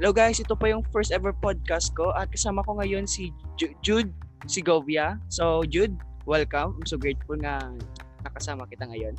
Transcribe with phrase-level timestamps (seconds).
[0.00, 3.76] Hello guys, ito pa yung first ever podcast ko at kasama ko ngayon si Ju-
[3.84, 4.08] Jude
[4.48, 5.20] Sigovia.
[5.28, 5.92] So Jude,
[6.24, 6.80] welcome.
[6.80, 7.60] I'm so grateful nga
[8.24, 9.12] nakasama kita ngayon.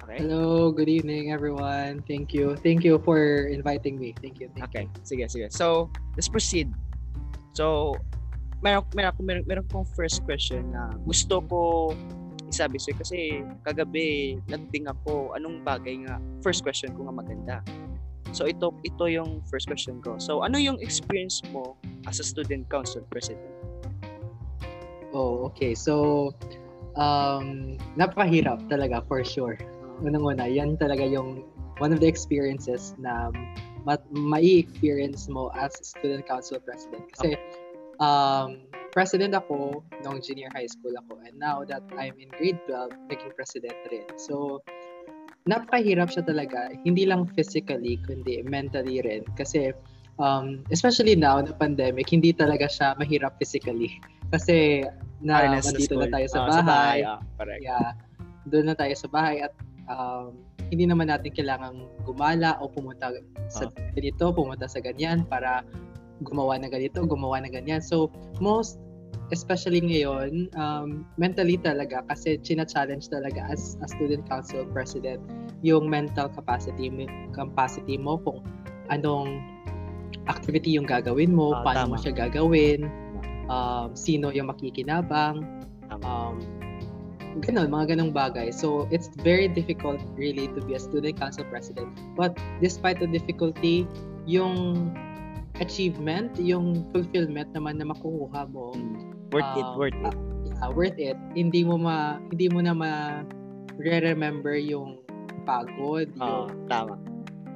[0.00, 0.24] Okay?
[0.24, 2.00] Hello, good evening everyone.
[2.08, 2.56] Thank you.
[2.56, 4.16] Thank you for inviting me.
[4.24, 4.48] Thank you.
[4.56, 5.52] Thank Okay, sige, sige.
[5.52, 6.72] So, let's proceed.
[7.52, 7.92] So,
[8.64, 11.92] meron, meron, meron, meron kong first question na gusto ko
[12.48, 13.18] isabi sa'yo kasi
[13.68, 17.56] kagabi nagting ako anong bagay nga first question ko nga maganda.
[18.32, 20.18] So ito ito yung first question ko.
[20.22, 21.76] So ano yung experience mo
[22.06, 23.50] as a student council president?
[25.10, 25.74] Oh, okay.
[25.74, 26.34] So,
[26.94, 29.58] um, napakahirap talaga for sure.
[30.00, 31.44] Unang-una, yan talaga yung
[31.82, 33.34] one of the experiences na
[33.82, 37.02] mat mai-experience mo as student council president.
[37.16, 37.34] Kasi
[37.98, 43.10] um, president ako nung junior high school ako and now that I'm in grade 12,
[43.10, 44.06] naging president rin.
[44.14, 44.62] So,
[45.48, 46.72] napakahirap siya talaga.
[46.84, 49.24] Hindi lang physically, kundi mentally rin.
[49.38, 49.72] Kasi,
[50.20, 54.00] um, especially now na pandemic, hindi talaga siya mahirap physically.
[54.28, 54.84] Kasi,
[55.20, 56.98] na nasa nandito na tayo sa Ah, bahay.
[57.04, 57.60] ah, correct.
[57.60, 57.92] Yeah,
[58.48, 59.52] doon na tayo sa bahay at
[59.88, 60.32] um,
[60.72, 63.12] hindi naman natin kailangang gumala o pumunta
[63.52, 63.92] sa Ah.
[63.92, 65.60] ganito, pumunta sa ganyan para
[66.24, 67.80] gumawa ng ganito, gumawa ng ganyan.
[67.84, 68.08] So,
[68.40, 68.80] most
[69.30, 75.22] especially ngayon, um, mentally talaga kasi china-challenge talaga as a student council president
[75.62, 78.42] yung mental capacity mo- capacity mo kung
[78.90, 79.38] anong
[80.26, 82.02] activity yung gagawin mo, Ah, paano mo tama.
[82.02, 82.90] siya gagawin,
[83.46, 85.46] um, sino yung makikinabang,
[86.02, 86.34] um,
[87.46, 88.50] ganun, mga ganong bagay.
[88.50, 91.86] So, it's very difficult really to be a student council president.
[92.18, 93.86] But despite the difficulty,
[94.26, 94.90] yung
[95.62, 98.74] achievement, yung fulfillment naman na makukuha mo,
[99.32, 100.14] worth it, um, worth it.
[100.46, 101.16] yeah, worth it.
[101.34, 102.92] Hindi mo ma hindi mo na ma
[103.80, 105.00] re-remember yung
[105.48, 106.94] pagod, Ah, yung tama.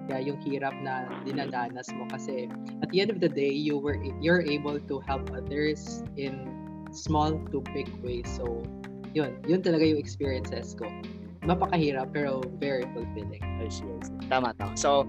[0.09, 2.49] yeah, yung hirap na dinadanas mo kasi
[2.85, 6.49] at the end of the day you were you're able to help others in
[6.93, 8.61] small to big ways so
[9.17, 10.87] yun yun talaga yung experiences ko
[11.45, 14.17] mapakahirap pero very fulfilling I see, I see.
[14.29, 14.77] Tama, tama.
[14.77, 15.05] So,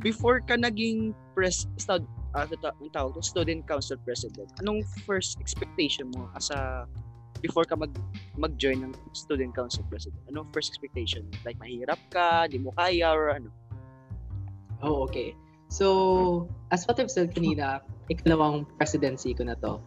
[0.00, 6.28] before ka naging pres stud uh, ang tawag student council president, anong first expectation mo
[6.34, 6.84] as a
[7.40, 7.92] before ka mag
[8.36, 10.20] mag-join ng student council president?
[10.28, 11.26] Anong first expectation?
[11.46, 13.54] Like mahirap ka, di mo kaya or ano?
[14.84, 15.32] oh okay
[15.72, 17.80] so as what I've said kanina
[18.12, 19.80] ikalawang presidency ko na to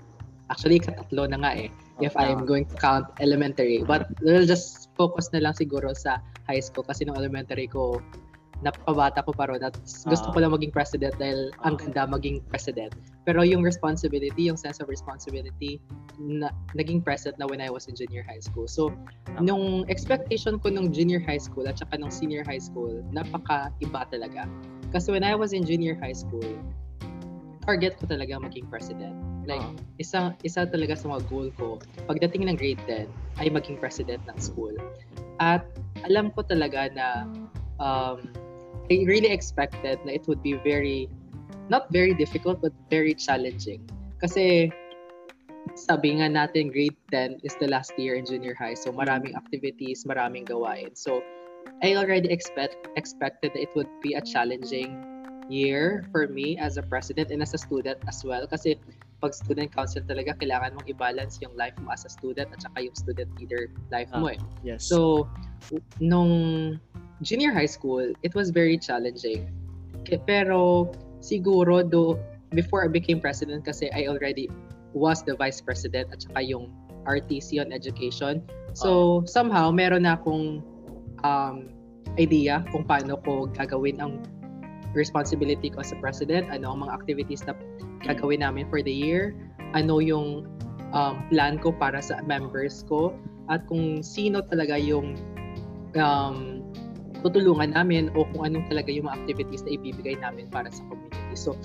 [0.50, 1.70] actually katatlo na nga eh
[2.02, 3.82] if Oh, I'm going to count elementary.
[3.82, 7.98] But we'll just focus na lang siguro sa high school kasi nung elementary ko,
[8.66, 9.78] napakabata ko pa ron at
[10.10, 10.34] gusto Ah.
[10.34, 11.82] ko lang maging president dahil ang Ah.
[11.82, 12.90] ganda maging president.
[13.28, 15.78] Pero yung responsibility, yung sense of responsibility,
[16.18, 18.66] na, naging present na when I was in junior high school.
[18.66, 18.90] So,
[19.38, 24.50] nung expectation ko nung junior high school at saka nung senior high school, napaka-iba talaga.
[24.90, 26.48] Kasi when I was in junior high school,
[27.68, 29.14] target ko talaga maging president.
[29.46, 29.76] Like, Ah.
[30.02, 31.78] isa isa talaga sa mga goal ko
[32.10, 34.74] pagdating ng grade 10 ay maging president ng school.
[35.38, 35.68] At
[36.08, 37.28] alam ko talaga na
[37.78, 38.26] um,
[38.88, 41.12] I really expected na it would be very
[41.68, 43.84] not very difficult but very challenging.
[44.24, 44.72] Kasi
[45.76, 48.74] sabi nga natin grade 10 is the last year in junior high.
[48.74, 50.96] So maraming activities, maraming gawain.
[50.96, 51.20] So
[51.84, 55.04] I already expect expected that it would be a challenging
[55.52, 58.76] year for me as a president and as a student as well kasi
[59.24, 62.84] pag student council talaga kailangan mong i-balance yung life mo as a student at saka
[62.84, 64.40] yung student leader life mo eh.
[64.62, 64.86] Yes.
[64.86, 65.26] So
[66.04, 66.78] nung
[67.22, 69.50] junior high school, it was very challenging.
[70.26, 72.16] Pero siguro do
[72.56, 74.48] before I became president kasi I already
[74.96, 76.72] was the vice president at saka yung
[77.04, 78.44] RTC on education.
[78.78, 80.64] So somehow meron na akong
[81.24, 81.56] um,
[82.16, 84.24] idea kung paano ko gagawin ang
[84.96, 87.54] responsibility ko as a president, ano ang mga activities na
[88.06, 89.36] gagawin namin for the year,
[89.76, 90.48] ano yung
[90.96, 93.14] um, plan ko para sa members ko,
[93.48, 95.16] at kung sino talaga yung
[95.96, 96.57] um,
[97.22, 101.36] tutulungan namin o kung anong talaga yung mga activities na ibibigay namin para sa community.
[101.38, 101.58] So,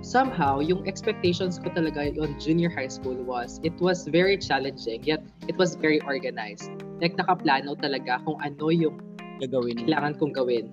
[0.00, 5.22] somehow, yung expectations ko talaga on junior high school was, it was very challenging, yet
[5.46, 6.70] it was very organized.
[6.98, 8.96] Like, nakaplano talaga kung ano yung
[9.40, 10.68] gagawin kailangan kong gawin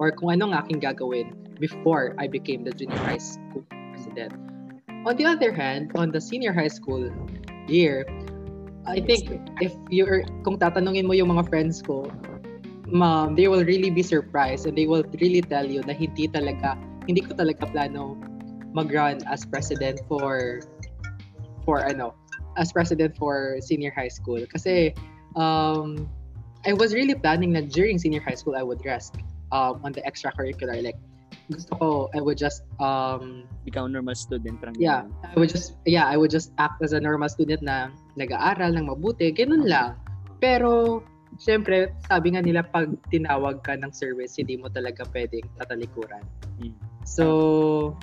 [0.00, 4.32] or kung ano ang aking gagawin before I became the junior high school president.
[5.06, 7.12] On the other hand, on the senior high school
[7.68, 8.08] year,
[8.86, 9.30] I think
[9.60, 12.06] if you're, kung tatanungin mo yung mga friends ko,
[12.86, 16.78] ma'am, they will really be surprised and they will really tell you na hindi talaga,
[17.06, 18.16] hindi ko talaga plano
[18.74, 20.60] mag-run as president for,
[21.64, 22.14] for ano,
[22.56, 24.40] as president for senior high school.
[24.52, 24.94] Kasi,
[25.34, 26.08] um,
[26.66, 29.16] I was really planning that during senior high school, I would rest
[29.52, 30.82] um, on the extracurricular.
[30.82, 30.98] Like,
[31.50, 34.60] gusto ko, I would just, um, Ikaw normal student.
[34.60, 35.06] Parang yeah.
[35.22, 38.90] I would just, yeah, I would just act as a normal student na nag-aaral ng
[38.90, 39.94] mabuti, ganun lang.
[40.42, 41.02] Pero,
[41.38, 46.24] syempre, sabi nga nila, pag tinawag ka ng service, hindi mo talaga pwedeng tatalikuran.
[46.62, 46.76] Mm.
[47.06, 47.94] So,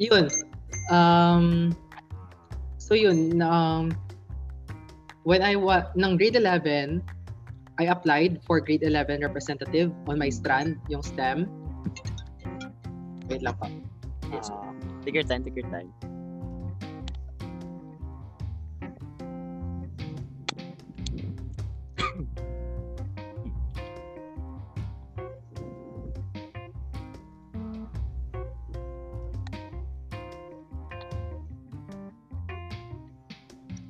[0.00, 0.30] yun.
[0.90, 1.76] Um,
[2.78, 3.92] so yun, um,
[5.28, 7.04] when I was, ng grade 11,
[7.78, 11.46] I applied for grade 11 representative on my strand, yung STEM.
[13.28, 13.68] Wait lang pa.
[14.34, 14.72] Ah,
[15.04, 15.92] Take your time, take your time.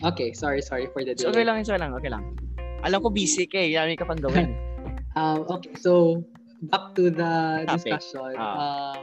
[0.08, 1.30] Okay, sorry, sorry for the So, delay.
[1.30, 2.22] okay lang, so okay lang, okay lang.
[2.80, 3.74] Alam ko busy ka eh.
[3.74, 4.50] Marami ka pang gawin.
[5.18, 6.22] Um, okay, so
[6.70, 7.90] back to the Topic.
[7.90, 8.38] discussion.
[8.38, 8.94] Ah.
[8.94, 8.96] Uh,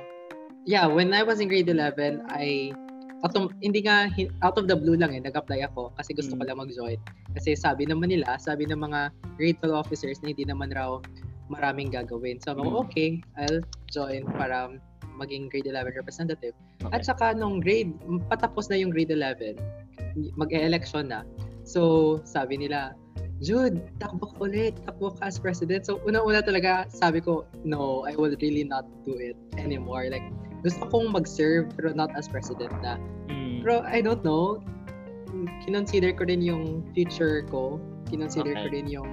[0.64, 2.72] yeah, when I was in grade 11, I
[3.20, 4.08] autom- hindi nga
[4.40, 6.48] out of the blue lang eh, nag-apply ako kasi gusto ko Mm.
[6.48, 7.00] lang mag-join.
[7.36, 11.04] Kasi sabi naman nila, sabi ng mga grade 12 officers na hindi naman raw
[11.52, 12.40] maraming gagawin.
[12.40, 12.88] So, Mm.
[12.88, 13.60] okay, I'll
[13.92, 14.72] join para
[15.12, 16.56] maging grade 11 representative.
[16.80, 16.96] Okay.
[16.96, 17.92] At saka nung grade,
[18.32, 19.60] patapos na yung grade 11,
[20.36, 21.24] mag-e-election na.
[21.66, 22.94] So, sabi nila,
[23.44, 25.84] Jude, takbo ka ulit, takbo ka as president.
[25.84, 30.08] So, una-una talaga, sabi ko, no, I will really not do it anymore.
[30.08, 30.24] Like,
[30.64, 32.96] gusto kong mag-serve, pero not as president na.
[33.28, 33.60] Mm.
[33.66, 34.64] Pero, I don't know,
[35.68, 37.82] kinonsider ko rin yung future ko.
[38.08, 38.80] Kinonsider ko Okay.
[38.80, 39.10] rin yung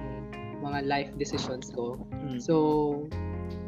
[0.63, 1.99] mga life decisions ko.
[2.15, 2.39] Mm.
[2.39, 2.55] So,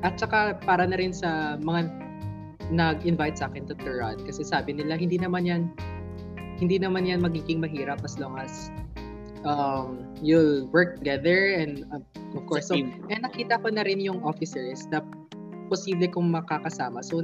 [0.07, 1.91] at saka para na rin sa mga
[2.71, 5.61] nag-invite sa akin to, to run kasi sabi nila hindi naman yan
[6.59, 8.71] hindi naman yan magiging mahirap as long as
[9.43, 12.01] um, you'll work together and uh,
[12.35, 13.03] of course so team.
[13.11, 15.03] eh nakita ko na rin yung officers na
[15.67, 17.21] posible kong makakasama so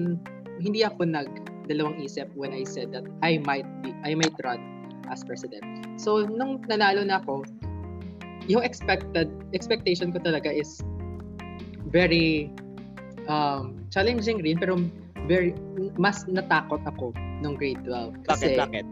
[0.62, 1.28] hindi ako nag
[1.69, 4.60] dalawang isip when I said that I might be I might run
[5.07, 5.63] as president
[5.95, 7.45] so nung nanalo na ako
[8.50, 10.81] yung expected expectation ko talaga is
[11.94, 12.50] very
[13.30, 14.80] um, challenging rin pero
[15.30, 15.54] very
[16.01, 17.13] mas natakot ako
[17.45, 18.86] nung grade 12 Bakit, kasi bakit?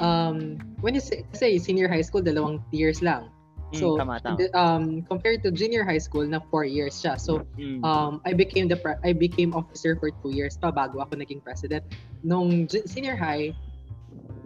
[0.00, 3.30] Um when you say, say senior high school dalawang years lang.
[3.74, 4.36] Mm, so tama, tama.
[4.38, 7.18] the- um compared to junior high school na 4 years siya.
[7.18, 7.82] So Mm.
[7.82, 11.42] um I became the pre- I became officer for 2 years pa bago ako naging
[11.42, 11.82] president.
[12.22, 13.50] Nung senior high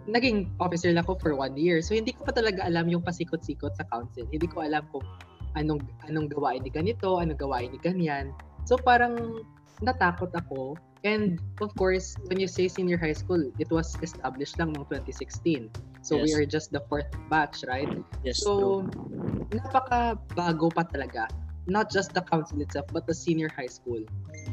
[0.09, 1.79] naging officer lang ako for 1 year.
[1.85, 4.25] So hindi ko pa talaga alam yung pasikot-sikot sa council.
[4.33, 5.05] Hindi ko alam kung
[5.53, 8.33] anong anong gawain ni ganito anong gawain ni ganyan.
[8.65, 9.43] So parang
[9.83, 14.69] natakot ako and of course when you say senior high school it was established lang
[14.73, 15.69] noong 2016
[16.01, 16.37] so we Yes.
[16.37, 17.89] are just the fourth batch right
[18.21, 18.89] yes, So, true.
[19.51, 21.27] napaka bago pa talaga.
[21.67, 24.01] Not just the council itself, but the senior high school.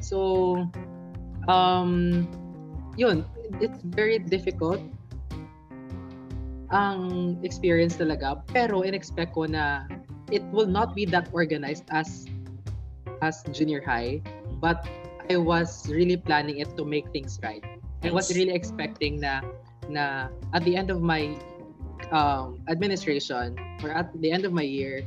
[0.04, 0.68] So,
[1.48, 2.28] um,
[3.00, 3.24] yun,
[3.64, 4.82] it's very difficult
[6.68, 8.44] ang experience talaga.
[8.52, 9.88] Pero in-expect ko na
[10.28, 12.28] it will not be that organized as
[13.24, 14.20] as junior high,
[14.60, 14.84] but
[15.28, 17.64] I was really planning it to make things right.
[18.02, 19.44] I was really expecting na
[19.88, 21.36] na at the end of my
[22.12, 25.04] um, administration or at the end of my year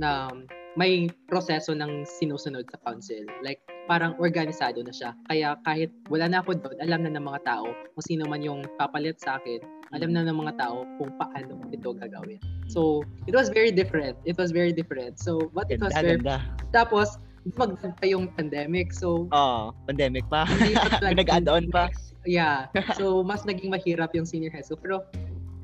[0.00, 0.32] na
[0.78, 3.26] may proseso ng sinusunod sa council.
[3.42, 3.58] Like,
[3.90, 5.18] parang organisado na siya.
[5.26, 8.62] Kaya kahit wala na ako doon, alam na ng mga tao kung sino man yung
[8.78, 9.58] papalit sa akin,
[9.90, 12.38] alam na ng mga tao kung paano ito gagawin.
[12.70, 14.14] So, it was very different.
[14.22, 15.18] It was very different.
[15.18, 16.22] So, but it was Ganda, very...
[16.22, 16.38] ganda.
[16.70, 17.18] Tapos,
[17.56, 18.92] magdag pa yung pandemic.
[18.92, 20.44] So, Oh, pandemic pa.
[21.00, 21.88] talaga- Nag-add-on pa.
[22.28, 22.68] Yeah.
[23.00, 24.76] So, mas naging mahirap yung senior high school.
[24.76, 25.08] Pero,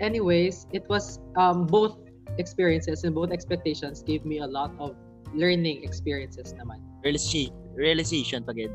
[0.00, 2.00] anyways, it was um, both
[2.40, 4.96] experiences and both expectations gave me a lot of
[5.36, 6.80] learning experiences naman.
[7.04, 8.72] Realization, realization pagid.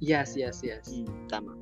[0.00, 0.88] Yes, yes, yes.
[0.88, 1.52] Mm, tama.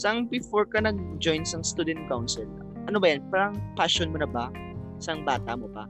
[0.00, 2.48] Sang before ka nag-join sa student council,
[2.88, 3.20] ano ba yan?
[3.28, 4.48] Parang passion mo na ba?
[4.96, 5.84] Sang bata mo pa?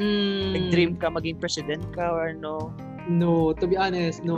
[0.00, 2.72] Mm, Nag-dream ka maging president ka or no?
[3.08, 4.36] No, to be honest, no.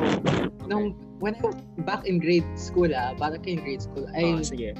[0.68, 1.50] Nung, when I,
[1.82, 4.74] back in grade school, ah, back in grade school, I, Oh, sige.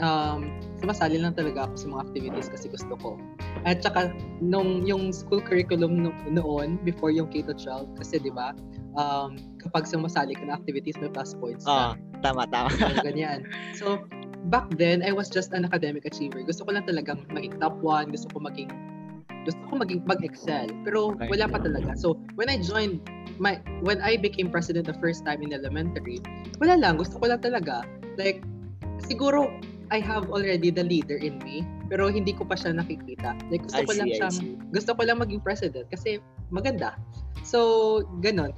[0.00, 0.48] um,
[0.80, 3.10] sumasali lang talaga ako sa mga activities kasi gusto ko.
[3.66, 8.54] At saka, nung yung school curriculum no- noon, before yung K-12, kasi di ba,
[8.96, 12.32] um, kapag sumasali ka na activities, may plus points Ah, ka.
[12.32, 12.70] tama, tama.
[12.72, 13.44] So, ganyan.
[13.76, 13.86] So,
[14.48, 16.40] back then, I was just an academic achiever.
[16.42, 18.70] Gusto ko lang talagang maging top one, gusto ko maging
[19.46, 21.32] gusto ko maging mag-excel pero Okay.
[21.32, 23.00] wala pa talaga so when I joined
[23.38, 26.22] my when I became president the first time in elementary
[26.58, 27.86] wala lang gusto ko lang talaga
[28.18, 28.42] like
[29.06, 29.48] siguro
[29.88, 33.80] I have already the leader in me pero hindi ko pa siya nakikita like gusto
[33.80, 34.38] I ko lang see, I siyang
[34.74, 36.96] gusto ko lang maging president kasi maganda.
[37.44, 38.52] So, ganun.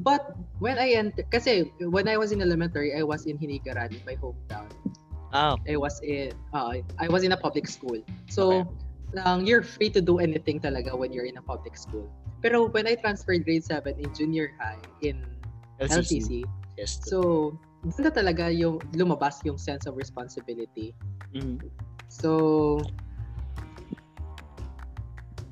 [0.00, 4.02] But when I entered, kasi when I was in elementary, I was in Hinigaran, in
[4.04, 4.68] my hometown.
[5.32, 7.98] Ah, I was in, uh, I was in a public school.
[8.28, 8.68] So,
[9.16, 12.08] lang, you're free to do anything talaga when you're in a public school.
[12.44, 15.24] Pero when I transferred grade 7 in junior high in
[15.80, 15.96] LCC.
[16.00, 16.30] LCC,
[16.76, 17.00] Yes.
[17.04, 17.52] so,
[17.84, 20.92] doon na talaga yung lumabas yung sense of responsibility.
[21.32, 21.60] Mhm.
[22.08, 22.80] So,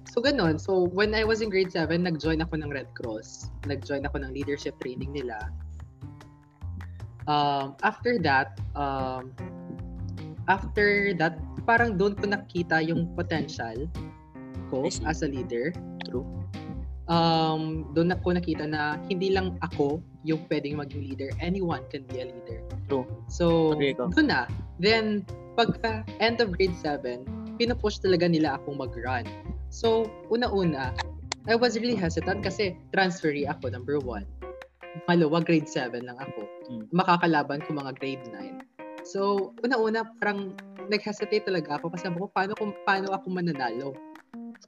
[0.09, 0.61] so ganun.
[0.61, 3.51] So, when I was in grade 7, nag-join ako ng Red Cross.
[3.67, 5.51] Nag-join ako ng leadership training nila.
[7.25, 9.33] Um, after that, um,
[10.49, 13.89] after that, parang doon ko nakita yung potential
[14.69, 15.73] ko as a leader.
[16.05, 16.29] True.
[17.05, 21.29] Um, doon ako nakita na hindi lang ako yung pwedeng maging leader.
[21.37, 22.65] Anyone can be a leader.
[22.89, 23.05] True.
[23.29, 24.09] So, ko.
[24.09, 24.49] doon na.
[24.81, 27.29] Then, pagka end of grade 7,
[27.61, 29.29] pinupush talaga nila akong mag-run.
[29.69, 30.97] So, una-una,
[31.45, 34.25] I was really hesitant kasi transferee ako, number one.
[35.05, 36.49] Malawa, grade 7 lang ako.
[36.73, 36.85] Mm.
[36.95, 38.65] Makakalaban ko mga grade 9.
[39.05, 40.57] So, una-una, parang
[40.89, 43.93] nag-hesitate talaga ako kasi sabi ko, paano, kung, paano ako mananalo?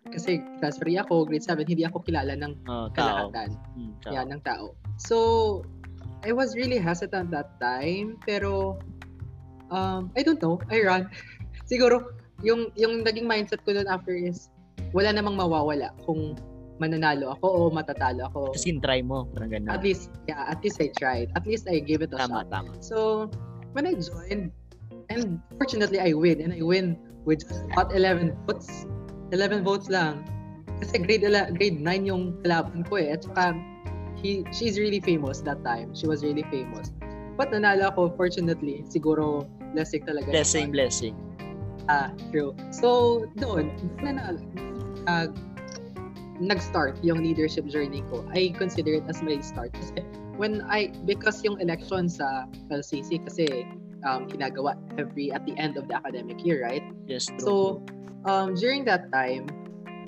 [0.08, 2.88] Kasi transferee ako, grade 7, hindi ako kilala ng tao.
[2.92, 4.12] kalahatan Mm, tao.
[4.12, 4.64] yan ng tao.
[4.96, 5.16] So,
[6.24, 8.80] I was really hesitant that time, pero
[9.68, 11.10] um, I don't know, I ran.
[11.70, 14.48] Siguro, yung, yung naging mindset ko noon after is,
[14.92, 16.38] wala namang mawawala kung
[16.76, 18.40] mananalo ako o matatalo ako.
[18.52, 19.24] Kasi try mo.
[19.32, 19.72] Parang ganun.
[19.72, 21.32] At least, yeah, at least I tried.
[21.32, 22.52] At least I gave it a Tama, shot.
[22.52, 22.70] tama.
[22.84, 23.28] So,
[23.72, 24.52] when I joined,
[25.08, 28.84] and fortunately I win, and I win with about 11 votes.
[29.32, 30.22] 11 votes lang.
[30.80, 31.24] Kasi grade,
[31.56, 33.16] grade 9 yung kalaban ko eh.
[33.16, 33.56] At saka,
[34.20, 35.94] he, she's really famous that time.
[35.94, 36.92] She was really famous.
[37.36, 38.84] But nanalo ako, fortunately.
[38.88, 40.32] Siguro, blessing talaga.
[40.32, 41.14] Blessing, blessing.
[41.88, 42.56] Ah, true.
[42.72, 44.40] So, doon, nanalo.
[45.06, 45.28] Uh,
[46.40, 48.24] nag-start yung leadership journey ko.
[48.32, 49.72] I consider it as my start.
[49.72, 50.04] Kasi
[50.36, 53.64] when I, because yung election sa LCC, kasi
[54.04, 56.84] um, ginagawa every, at the end of the academic year, right?
[57.08, 57.40] Yes, true.
[57.40, 57.52] So,
[58.24, 59.46] um, during that time,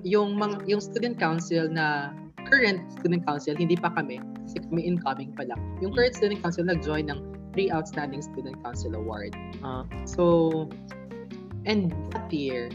[0.07, 2.15] yung mga, yung student council na
[2.49, 5.61] current student council, hindi pa kami, kasi kami incoming pa lang.
[5.85, 7.21] Yung current student council nag-join ng
[7.53, 9.37] three outstanding student council award.
[9.61, 10.69] Ah, So,
[11.67, 12.73] and that year,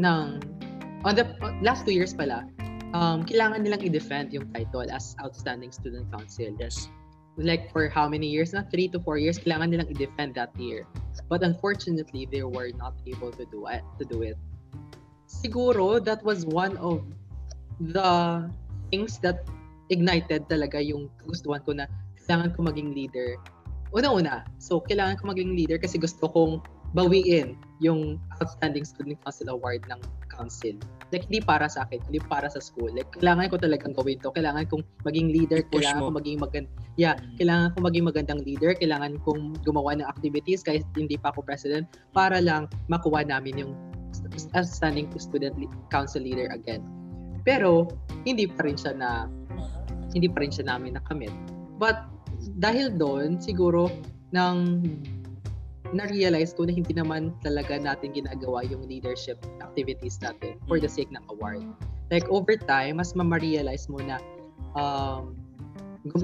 [0.00, 0.40] ng,
[1.04, 1.26] on the
[1.60, 2.48] last two years pala,
[2.94, 6.88] um, kailangan nilang i-defend yung title as outstanding student council yes.
[7.40, 8.62] Like for how many years na?
[8.68, 10.84] Three to four years, kailangan nilang i-defend that year.
[11.32, 13.82] But unfortunately, they were not able to do it.
[13.98, 14.36] To do it.
[15.26, 17.02] Siguro, that was one of
[17.80, 18.44] the
[18.92, 19.48] things that
[19.88, 21.88] ignited talaga yung gustuhan ko na
[22.20, 23.40] kailangan ko maging leader.
[23.90, 26.62] Una-una, so kailangan ko maging leader kasi gusto kong
[26.94, 29.98] bawiin yung Outstanding Student Council Award ng
[30.30, 30.78] council.
[31.10, 32.94] Like, hindi para sa akin, hindi para sa school.
[32.94, 34.30] Like, kailangan ko talagang gawin to.
[34.30, 35.58] Kailangan kong maging leader.
[35.66, 36.06] I-push Kailangan mo.
[36.06, 38.72] ko maging magand Yeah, kailangan ko maging magandang leader.
[38.78, 43.72] Kailangan kong gumawa ng activities kahit hindi pa ako president para lang makuha namin yung
[44.54, 46.82] outstanding student le- council leader again.
[47.42, 47.90] Pero,
[48.22, 49.26] hindi pa rin siya na
[50.14, 51.32] hindi pa rin siya namin nakamit.
[51.80, 52.06] But,
[52.58, 53.88] dahil doon, siguro,
[54.30, 54.86] nang
[55.90, 61.10] na-realize ko na hindi naman talaga natin ginagawa yung leadership activities natin for the sake
[61.10, 61.62] ng award.
[62.10, 64.18] Like, over time, mas ma-realize mo na
[64.74, 65.34] um,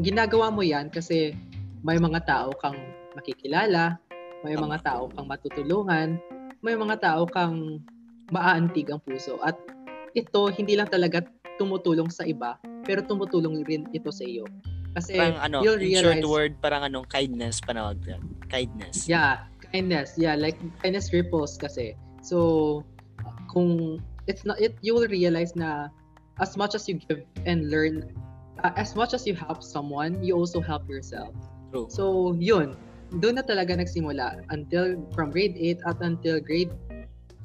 [0.03, 1.35] ginagawa mo yan kasi
[1.83, 2.79] may mga tao kang
[3.15, 3.99] makikilala,
[4.43, 6.19] may mga tao kang matutulungan,
[6.63, 7.83] may mga tao kang
[8.35, 9.39] maaantig ang puso.
[9.43, 9.55] At
[10.17, 11.23] ito, hindi lang talaga
[11.57, 14.45] tumutulong sa iba, pero tumutulong rin ito sa iyo.
[14.97, 18.23] Kasi Parang ano, you'll in short realize, word, parang anong kindness panawag yan.
[18.49, 19.05] Kindness.
[19.05, 19.45] yeah,
[19.77, 20.17] kindness.
[20.17, 21.93] Yeah, like kindness ripples kasi.
[22.25, 22.81] So,
[23.53, 25.93] kung it's not, it, you will realize na
[26.41, 28.09] as much as you give and learn,
[28.65, 31.37] uh, as much as you help someone, you also help yourself.
[31.69, 31.93] True.
[31.93, 32.73] So, yun.
[33.21, 36.73] Doon na talaga nagsimula until from grade 8 at until grade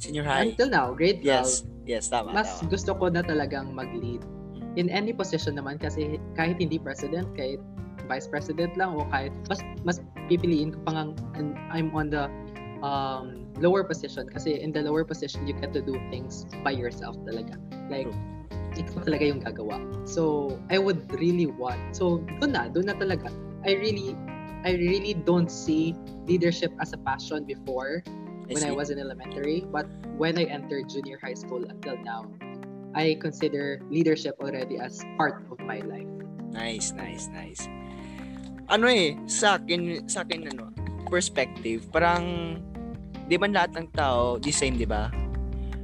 [0.01, 0.49] Senior high.
[0.49, 1.27] until now, grade 12.
[1.27, 1.49] Yes.
[1.85, 2.33] Yes, tama.
[2.33, 2.73] mas tama.
[2.73, 4.25] gusto ko na talagang mag-lead.
[4.73, 7.61] In any position naman kasi kahit hindi president, kahit
[8.09, 9.97] vice president lang o kahit mas mas
[10.31, 11.03] pipiliin ko pa nga
[11.35, 12.31] and I'm on the
[12.79, 17.19] um, lower position kasi in the lower position you get to do things by yourself
[17.27, 17.59] talaga.
[17.91, 18.07] Like
[18.79, 19.83] ikaw talaga yung gagawa.
[20.07, 21.91] So I would really want.
[21.91, 23.27] So doon na, doon na talaga.
[23.67, 24.15] I really
[24.63, 28.05] I really don't see leadership as a passion before
[28.47, 29.67] when I was in elementary.
[29.67, 32.29] But when I entered junior high school until now,
[32.95, 36.07] I consider leadership already as part of my life.
[36.51, 37.63] Nice, nice, nice.
[38.71, 40.71] Ano eh, sa akin, sa akin ano,
[41.11, 42.55] perspective, parang
[43.27, 45.11] di man lahat ng tao the same, di ba?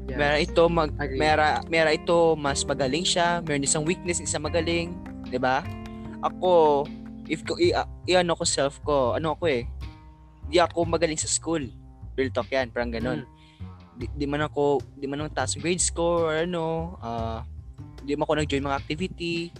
[0.07, 0.15] Yes.
[0.15, 1.19] Mera ito mag Agree.
[1.19, 4.95] mera mera ito mas magaling siya, meron isang weakness, isang magaling,
[5.27, 5.67] 'di ba?
[6.21, 6.85] ako,
[7.29, 7.73] if ko, i,
[8.07, 9.63] i ano ko self ko, ano ako eh,
[10.49, 11.63] di ako magaling sa school.
[12.17, 13.21] Real talk yan, parang ganun.
[13.23, 13.29] Mm.
[13.97, 17.45] Di, di man ako, di man ako taas grade score or ano, ah,
[18.01, 19.53] di man ako nag-join mga activity.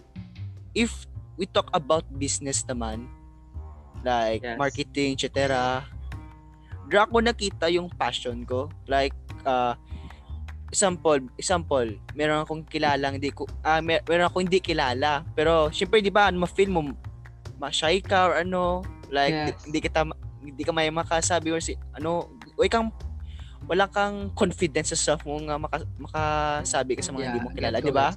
[0.74, 1.06] If
[1.38, 3.06] we talk about business naman,
[4.08, 4.56] like Yes.
[4.56, 5.28] marketing, etc.
[6.88, 8.72] Dra ko nakita yung passion ko.
[8.88, 9.12] Like,
[9.44, 9.76] ah,
[10.68, 15.28] example, example, meron akong kilalang hindi ko ah mer- meron akong hindi kilala.
[15.36, 16.88] Pero syempre 'di ba, ano ma-feel mo
[17.58, 19.48] ma-shy ka or ano, like Yes.
[19.52, 22.88] di- hindi kita ma- hindi ka may makasabi or si ano, way kang
[23.68, 27.84] wala kang confidence sa self mo nga maka, makasabi ka sa mga hindi mo kilala,
[27.84, 28.16] di ba?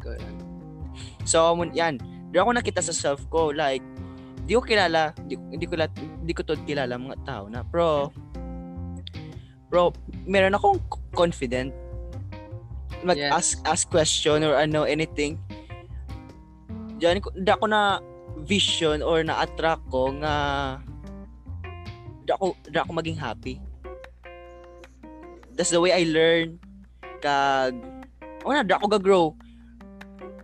[1.27, 1.99] So, yan.
[2.31, 3.83] Doon ako nakita sa self ko, like,
[4.51, 8.11] di ko kilala, di, hindi ko hindi ko to kilala mga tao na, bro,
[9.71, 9.95] bro,
[10.27, 10.83] meron akong
[11.15, 11.71] confident
[13.07, 13.31] mag Yes.
[13.31, 15.39] ask ask question or ano anything.
[16.99, 18.03] Diyan ko da ko na
[18.43, 20.35] vision or na attract ko nga
[22.27, 23.63] da ko da ko maging happy.
[25.55, 26.59] That's the way I learn
[27.23, 27.79] kag
[28.43, 29.33] oh na da ko ga-grow.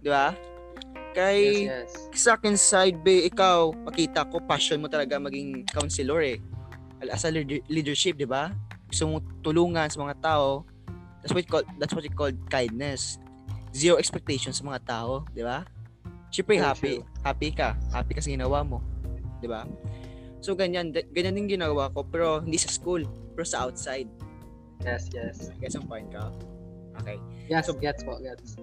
[0.00, 0.30] Di ba
[1.16, 2.12] kay Yes, yes.
[2.12, 6.37] sa akin side be ikaw makita ko passion mo talaga maging counselor eh.
[7.08, 8.52] As a leader- leadership di ba?
[8.92, 10.68] Gusto mo tulungan sa mga tao.
[11.25, 13.16] That's what call that's what you call kindness.
[13.73, 15.64] Zero expectations sa mga tao di ba?
[16.28, 17.00] Siyempre happy.
[17.00, 17.04] true.
[17.25, 17.73] happy ka.
[17.96, 18.85] Happy ka sa ginawa mo
[19.40, 19.64] di ba?
[20.44, 24.06] So ganyan ganyan din ginawa ko pero hindi sa school pero sa outside.
[24.85, 25.49] Yes, yes.
[25.56, 26.28] guess ang point ka
[27.00, 27.16] okay.
[27.49, 28.56] Yes, So- gets po, gets.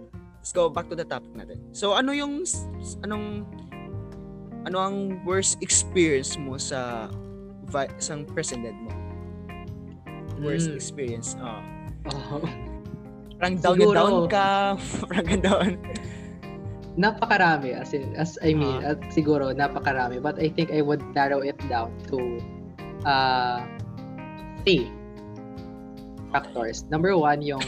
[0.43, 1.55] Let's go back to the topic natin.
[1.71, 2.43] So ano yung
[2.99, 3.47] anong
[4.67, 7.07] ano ang worst experience mo sa
[7.95, 8.91] isang president mo?
[10.43, 10.75] Worst Mm.
[10.75, 11.39] experience.
[11.39, 11.63] Ah.
[12.11, 12.43] Oh.
[13.39, 14.47] parang down Siguro- down ka,
[15.07, 15.69] parang down.
[16.99, 18.93] Napakarami, as in, as I mean, Ah.
[18.95, 20.19] at siguro napakarami.
[20.19, 22.19] But I think I would narrow it down to
[23.07, 23.63] uh,
[24.67, 24.91] three
[26.35, 26.83] factors.
[26.91, 27.63] Number one, yung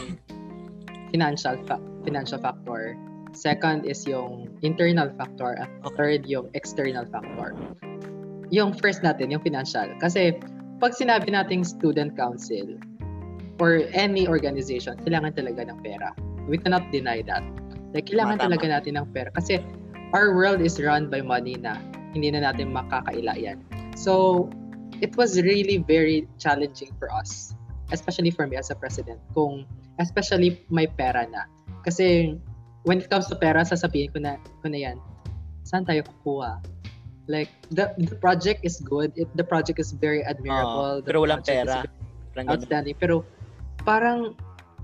[1.12, 2.94] financial fa- financial factor.
[3.34, 5.58] Second is yung internal factor.
[5.58, 7.58] At third, yung external factor.
[8.54, 9.90] Yung first natin, yung financial.
[9.98, 10.38] Kasi
[10.78, 12.78] pag sinabi nating student council
[13.58, 16.14] or any organization, kailangan talaga ng pera.
[16.46, 17.42] We cannot deny that.
[17.90, 18.54] Like, kailangan Tama, tama.
[18.54, 19.28] talaga natin ng pera.
[19.34, 19.58] Kasi
[20.14, 21.80] our world is run by money na
[22.14, 23.58] hindi na natin makakaila yan.
[23.98, 24.46] So,
[25.02, 27.52] it was really very challenging for us.
[27.92, 29.18] Especially for me as a president.
[29.32, 29.64] Kung,
[29.98, 31.48] especially may pera na.
[31.86, 32.34] Kasi,
[32.82, 34.98] when it comes to pera, sasabihin ko na, ko na yan,
[35.62, 36.58] saan tayo kukuha?
[37.30, 39.14] Like, the, the project is good.
[39.14, 41.02] It, the project is very admirable.
[41.02, 41.86] The pero walang pera.
[42.34, 42.54] Parang ganun.
[42.58, 42.96] outstanding.
[42.98, 43.22] Pero
[43.86, 44.34] parang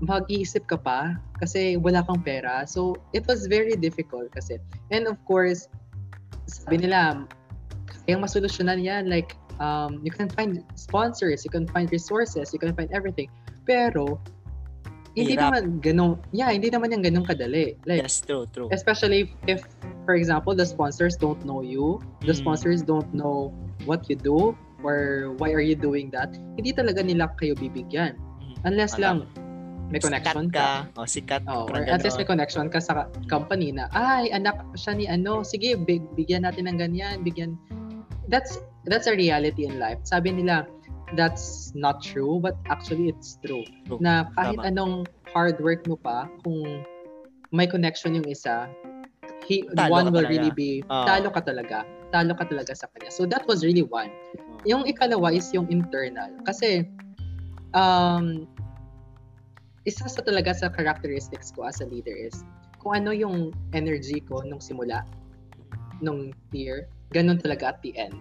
[0.03, 2.67] mag-iisip ka pa kasi wala kang pera.
[2.67, 4.59] So, it was very difficult kasi.
[4.91, 5.67] And of course,
[6.47, 7.23] sabi nila,
[8.07, 9.07] kayang masolusyonan yan.
[9.07, 13.31] Like, um, you can find sponsors, you can find resources, you can find everything.
[13.63, 14.19] Pero,
[15.13, 15.53] hindi Hirap.
[15.53, 17.77] naman ganun, yeah, hindi naman yung ganun kadali.
[17.85, 18.69] Like, Yes, true, true.
[18.73, 19.61] especially if,
[20.09, 22.41] for example, the sponsors don't know you, the Mm.
[22.41, 23.53] sponsors don't know
[23.85, 28.17] what you do, or why are you doing that, hindi talaga nila kayo bibigyan.
[28.17, 28.67] Mhm.
[28.67, 29.01] Unless Alam.
[29.01, 29.17] lang
[29.93, 30.57] may Sikat connection ka.
[30.57, 30.97] ka.
[30.97, 31.41] Oh, sikat.
[31.45, 35.45] Oh, or at least may connection ka sa company na, ay, anak siya ni ano,
[35.45, 37.53] sige, big, bigyan natin ng ganyan, bigyan.
[38.33, 38.57] That's
[38.89, 40.01] that's a reality in life.
[40.01, 40.65] Sabi nila,
[41.15, 43.63] that's not true, but actually it's true.
[43.85, 43.99] True.
[44.01, 44.69] Na kahit Tama.
[44.69, 44.93] anong
[45.29, 46.83] hard work mo pa, kung
[47.53, 48.69] may connection yung isa,
[49.45, 50.33] he, Talo one will talaga.
[50.33, 51.05] really be, Ah.
[51.05, 51.85] talo ka talaga.
[52.13, 53.09] Talo ka talaga sa kanya.
[53.13, 54.09] So that was really one.
[54.37, 54.57] Oh.
[54.65, 56.29] Yung ikalawa is yung internal.
[56.45, 56.85] Kasi,
[57.73, 58.45] um,
[59.83, 62.45] isa sa talaga sa characteristics ko as a leader is
[62.79, 65.03] kung ano yung energy ko nung simula,
[65.99, 68.15] nung year, ganun talaga at the end.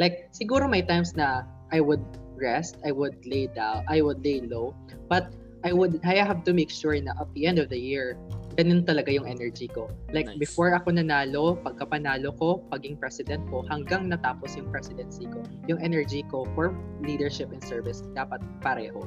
[0.00, 2.04] Like, siguro may times na I would
[2.36, 4.74] rest, I would lay down, I would lay low,
[5.08, 8.16] but I would, I have to make sure na at the end of the year,
[8.58, 9.90] ganun talaga yung energy ko.
[10.10, 10.38] Like, Nice.
[10.50, 15.78] before ako nanalo, pagka panalo ko, paging president ko, hanggang natapos yung presidency ko, yung
[15.78, 19.02] energy ko for leadership and service dapat pareho.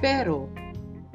[0.00, 0.48] Pero,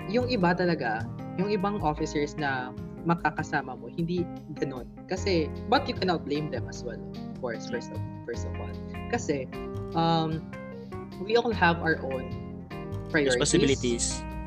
[0.10, 1.06] yung iba talaga,
[1.38, 2.73] yung ibang officers na
[3.06, 4.26] makakasama mo, hindi
[4.58, 4.89] ganun.
[5.06, 8.73] Kasi, but you cannot blame them as well, of course, first of, first of all.
[9.13, 9.45] Kasi,
[9.93, 10.41] um,
[11.23, 12.30] we all have our own
[13.10, 14.06] priorities Responsibilities.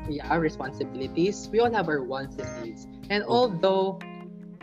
[0.09, 1.49] yeah, our responsibilities.
[1.51, 2.87] We all have our wants and needs.
[3.09, 3.99] And although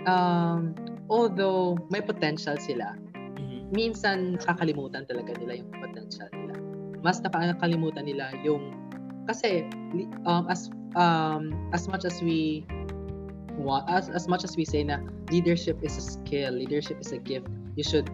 [0.07, 0.75] um
[1.11, 2.95] although may potential sila,
[3.39, 3.73] Mhm.
[3.73, 6.55] minsan nakakalimutan talaga nila yung potential nila.
[7.03, 8.75] Mas nakakalimutan nila yung
[9.29, 9.65] kasi
[10.25, 12.65] um, as um as much as we
[13.61, 17.21] wa- as as much as we say na leadership is a skill, leadership is a
[17.21, 17.47] gift.
[17.77, 18.09] You should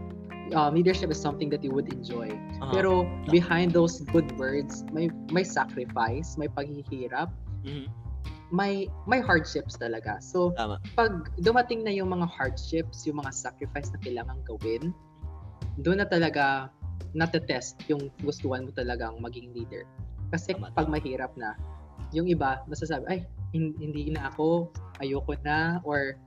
[0.53, 2.29] um, leadership is something that you would enjoy.
[2.61, 2.69] Aha.
[2.75, 7.33] Pero behind those good words, may may sacrifice, may paghihirap,
[7.65, 7.89] Mhm.
[8.53, 10.21] may may hardships talaga.
[10.21, 10.77] So Tama.
[10.93, 14.93] pag dumating na yung mga hardships, yung mga sacrifice na kailangan gawin,
[15.81, 16.69] doon na talaga
[17.15, 19.87] natetest yung gustuhan mo talagang maging leader.
[20.35, 21.55] Kasi Tama, pag mahirap na,
[22.11, 23.19] yung iba masasabi, ay,
[23.55, 26.19] hin- hindi na ako, ayoko na, or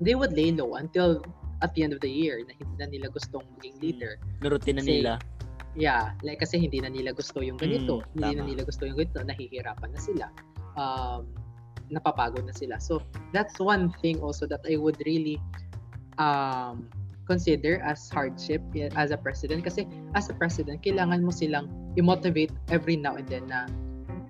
[0.00, 1.20] they would lay low until
[1.64, 4.20] at the end of the year na hindi na nila gustong maging leader.
[4.44, 5.12] Narutin na Kasi- nila.
[5.74, 8.50] Yeah, like kasi hindi na nila gusto yung ganito, Mm, hindi na tama.
[8.52, 10.26] nila gusto yung ganito, nahihirapan na sila.
[10.78, 11.26] Um,
[11.90, 12.78] napapagod na sila.
[12.78, 13.02] So,
[13.34, 15.42] that's one thing also that I would really
[16.16, 16.86] um,
[17.26, 19.64] consider as hardship eh, as a president.
[19.66, 21.66] Kasi as a president, kailangan mo silang
[21.98, 23.66] i-motivate every now and then na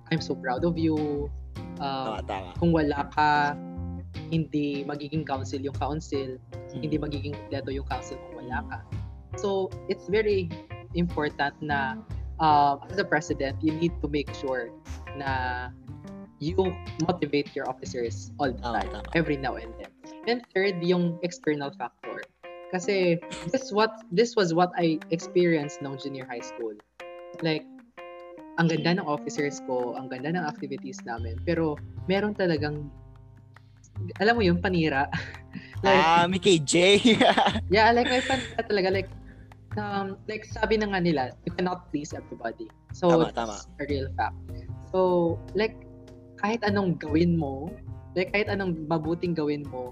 [0.09, 1.29] I'm so proud of you.
[1.77, 2.51] Tama, Um, tama.
[2.57, 3.53] kung wala ka,
[4.31, 6.39] hindi magiging council yung council
[6.75, 6.81] Mm.
[6.83, 8.79] hindi magiging kompleto yung council kung wala ka.
[9.39, 10.51] So, it's very
[10.95, 11.99] important na
[12.39, 14.71] uh, as a president, you need to make sure
[15.15, 15.71] na
[16.43, 16.59] you
[17.07, 19.11] motivate your officers all the Tama, time, tama.
[19.15, 19.91] every now and then.
[20.27, 22.23] And third, yung external factor.
[22.75, 23.23] Kasi
[23.55, 26.75] this what this was what I experienced nung junior high school.
[27.39, 27.63] Like,
[28.59, 31.79] ang ganda ng officers ko, ang ganda ng activities namin, pero
[32.11, 32.91] meron talagang
[34.21, 35.07] alam mo yung panira.
[35.87, 36.75] like, Ah, may KJ.
[37.75, 39.11] Yeah, like may fan ka talaga like
[39.75, 42.71] um like sabi na nga nila, you cannot please everybody.
[42.95, 43.57] So Tama, it's tama.
[43.81, 44.39] a real fact.
[44.95, 45.75] So like
[46.39, 47.71] kahit anong gawin mo,
[48.15, 49.91] like kahit anong mabuting gawin mo,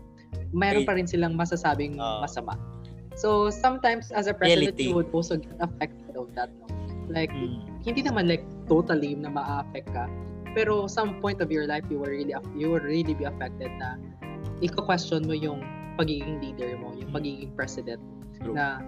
[0.55, 2.23] mayroon Ay- pa rin silang masasabing Oo.
[2.23, 2.55] masama.
[3.19, 4.89] So sometimes as a president Reality.
[4.89, 6.49] you would also get affected of that.
[6.63, 6.71] No?
[7.11, 7.67] Like Mm.
[7.83, 10.07] hindi naman like totally na ma-affect ka.
[10.53, 13.97] Pero some point of your life you will really you will really be affected na
[14.61, 15.65] iko-question mo yung
[15.97, 18.01] pagiging leader mo, yung pagiging president.
[18.41, 18.55] True.
[18.57, 18.81] Na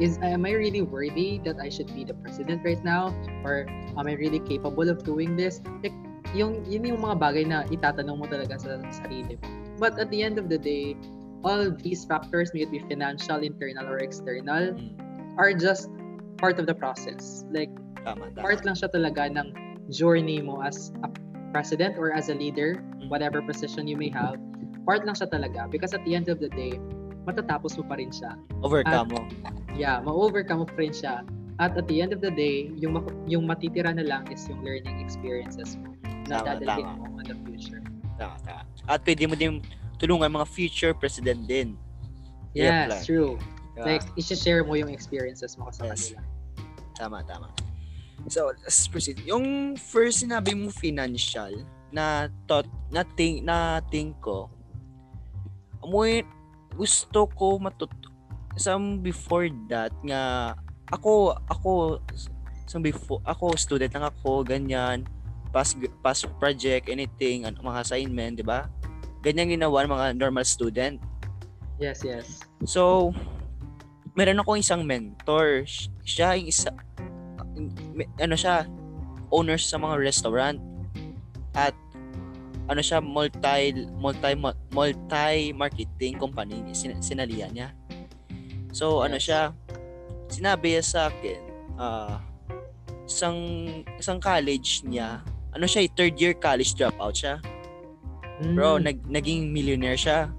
[0.00, 3.12] is am I really worthy that I should be the president right now
[3.44, 5.60] or am I really capable of doing this?
[5.84, 5.94] Like
[6.32, 9.46] yung yun yung mga bagay na itatanong mo talaga sa sarili mo.
[9.76, 10.94] But at the end of the day,
[11.44, 14.94] all these factors, may it be financial, internal, or external, Mm.
[15.36, 15.90] are just
[16.38, 17.42] part of the process.
[17.50, 17.70] Like,
[18.06, 18.42] Tama, tama.
[18.46, 19.50] part lang siya talaga ng
[19.90, 21.08] journey mo as a
[21.50, 23.08] president or as a leader, Mm.
[23.10, 24.38] whatever position you may have.
[24.86, 26.78] Part lang siya talaga because at the end of the day,
[27.24, 28.34] matatapos mo pa rin siya.
[28.62, 29.20] Overcome mo.
[29.74, 31.22] Yeah, ma-overcome mo pa rin siya.
[31.60, 34.98] At at the end of the day, yung yung matitira na lang is yung learning
[34.98, 35.94] experiences mo
[36.26, 36.98] na Tama, dadalhin tama.
[36.98, 37.82] mo in the future.
[38.18, 38.62] Tama, tama.
[38.88, 39.62] At pwede mo din
[40.00, 41.78] tulungan mga future president din.
[42.52, 43.38] Yes, true.
[43.72, 43.96] Diba?
[43.96, 46.10] Like, i-share mo yung experiences mo sa Yes.
[46.12, 46.20] kanila.
[46.92, 47.48] Tama, tama.
[48.30, 49.22] So, let's proceed.
[49.26, 54.48] Yung first sinabi mo financial na thought, na think, na think ko,
[55.82, 56.22] amoy,
[56.76, 57.90] gusto ko matut
[58.56, 60.52] some before that nga
[60.92, 61.96] ako ako
[62.68, 65.08] some before ako student lang ako ganyan
[65.52, 65.72] pass
[66.04, 68.68] pass project anything ano, mga assignment di ba
[69.24, 71.00] ganyan ginawa ng mga normal student
[71.82, 72.38] Yes, yes.
[72.62, 73.10] So,
[74.14, 75.66] meron ako isang mentor.
[76.06, 76.70] Siya yung isa,
[78.20, 78.66] ano siya,
[79.32, 80.58] owner sa mga restaurant.
[81.52, 81.76] At,
[82.70, 84.32] ano siya, multi, multi,
[84.72, 87.68] multi marketing company, sin, sinalihan niya.
[88.72, 89.52] So, ano siya,
[90.32, 91.40] sinabi niya sa akin,
[91.76, 92.16] ah,
[93.04, 93.38] isang,
[94.00, 95.20] isang college niya,
[95.52, 97.36] ano siya, third year college dropout siya.
[98.42, 98.84] Bro, Mm.
[98.88, 100.32] nag, naging millionaire siya.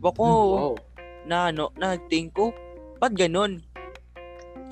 [0.00, 0.74] Bako, wow.
[1.28, 2.50] na ano, na think ko,
[2.98, 3.60] ba't ganun?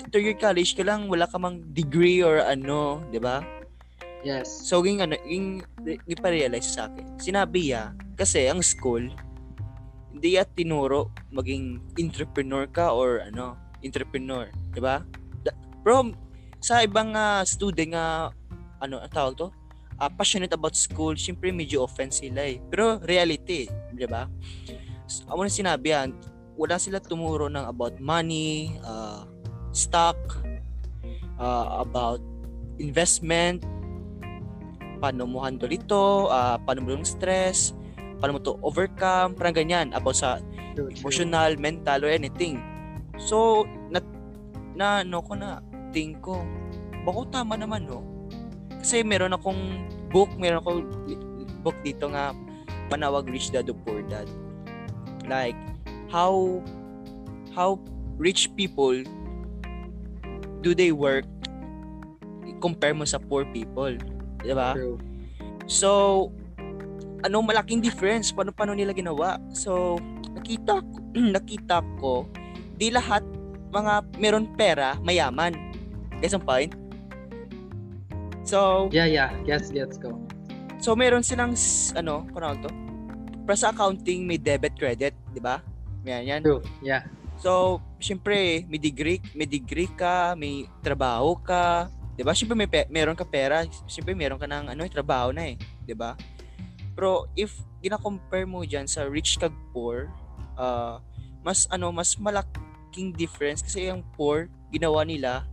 [0.07, 3.43] Third year college ka lang, wala ka mang degree or ano, di ba?
[4.23, 4.47] Yes.
[4.65, 9.07] So, yung ano, yung, yung pa-realize sa akin, sinabi niya, kasi ang school,
[10.11, 13.53] hindi ya tinuro maging entrepreneur ka or ano,
[13.85, 15.03] entrepreneur, di ba?
[15.85, 16.17] Bro,
[16.57, 18.05] sa ibang ah, student nga,
[18.81, 19.47] ano, ang tawag to?
[19.97, 22.57] Ah, passionate about school, syempre medyo offense sila eh.
[22.69, 24.25] Pero reality, di ba?
[25.05, 26.11] S- Ako na sinabi yan,
[26.57, 29.23] wala sila tumuro ng about money, ah,
[29.77, 30.17] stock,
[31.37, 32.19] ah, about
[32.81, 33.61] investment,
[34.97, 37.77] paano mo handle ito, ah, paano mo yung stress,
[38.17, 40.41] paano mo to overcome, parang ganyan, about sa
[40.73, 41.01] True, true.
[41.01, 42.61] emotional, mental, or anything.
[43.17, 44.01] So, na,
[44.77, 46.41] na ano ko na, think ko,
[47.05, 48.05] bako tama naman, no?
[48.77, 49.57] Kasi meron akong
[50.13, 50.85] book, meron akong
[51.65, 52.33] book dito nga,
[52.87, 54.29] Panawag Rich Dad or Poor Dad.
[55.27, 55.57] Like,
[56.07, 56.63] how,
[57.51, 57.81] how
[58.15, 58.95] rich people
[60.61, 61.25] do they work
[62.59, 63.93] compare mo sa poor people.
[64.41, 64.73] Di ba?
[64.73, 64.97] True.
[65.69, 65.89] So,
[67.25, 69.37] ano malaking difference paano paano nila ginawa.
[69.53, 69.97] So,
[70.33, 70.97] nakita ko,
[71.37, 72.25] nakita ko
[72.77, 73.25] di lahat
[73.73, 75.53] mga meron pera mayaman.
[76.17, 76.73] Guys, ang point?
[78.47, 79.29] So, Yeah, yeah.
[79.43, 80.17] Yes, let's go.
[80.79, 81.53] so meron silang
[81.97, 82.71] ano, kung to?
[83.43, 85.59] Para sa accounting may debit credit, di ba?
[86.07, 86.39] Yan yan.
[86.41, 86.63] True.
[86.79, 87.03] Yeah.
[87.37, 92.33] So, syempre, may degree, may degree ka, may trabaho ka, 'di ba?
[92.33, 95.55] Syempre may pe- meron ka pera, syempre meron ka ng ano, eh, trabaho na eh,
[95.85, 96.17] 'di ba?
[96.97, 100.09] Pero if gina-compare mo diyan sa rich kag poor,
[100.57, 100.97] ah,
[101.45, 105.45] mas ano, mas malaking difference kasi yung poor ginawa nila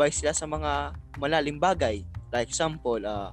[0.00, 2.00] by sila sa mga malalim bagay.
[2.32, 3.32] Like example, ah,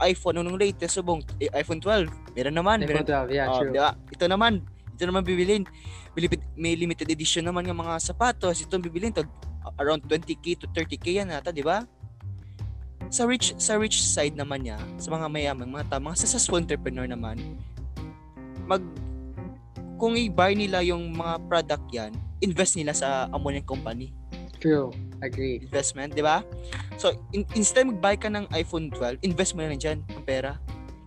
[0.00, 3.72] iPhone nung latest subong eh, iPhone 12, meron naman, meron iPhone 12, yeah, Oh, true.
[3.72, 3.92] di ba?
[4.12, 4.64] Ito naman,
[4.96, 5.64] ito naman bibilin.
[6.56, 8.64] May limited edition naman ng mga sapatos.
[8.64, 9.28] Ito bibilin to
[9.76, 11.84] around 20k to 30k yan ata, di ba?
[13.12, 17.38] Sa rich sa rich side naman niya, sa mga mayaman, mga tamang successful entrepreneur naman,
[18.64, 18.82] mag
[19.96, 24.12] kung i-buy nila yung mga product yan, invest nila sa ammonia company
[24.60, 24.92] True.
[25.24, 25.60] Agree.
[25.64, 26.44] investment, di ba?
[27.00, 30.60] So, in- instead mag-buy ka ng iPhone 12, invest mo na lang dyan ang pera.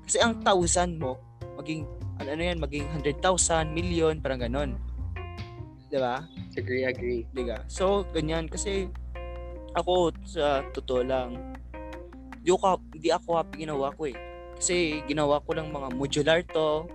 [0.06, 1.18] Kasi ang 1,000 mo,
[1.62, 1.86] maging,
[2.18, 4.78] ano, ano yan, maging 100,000, million, parang ganon.
[5.90, 6.22] Di ba?
[6.54, 7.22] Agree, agree.
[7.34, 7.66] Di ba?
[7.66, 8.46] So, ganyan.
[8.46, 8.86] Kasi,
[9.74, 11.58] ako, sa totoo lang,
[12.40, 14.18] di ako, di ako happy ginawa ko eh.
[14.56, 16.86] Kasi, ginawa ko lang mga modular to.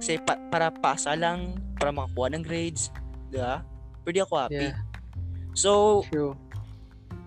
[0.00, 2.88] Kasi, pa- para pasa lang, para makakuha ng grades.
[3.28, 3.60] Di ba?
[4.00, 4.68] Pero di ako happy.
[4.72, 4.80] Yeah,
[5.56, 6.36] So, true.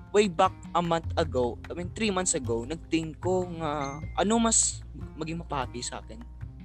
[0.10, 4.82] way back a month ago, I mean, three months ago, nagting ko nga, ano mas
[5.18, 6.18] maging mapahappy sa akin.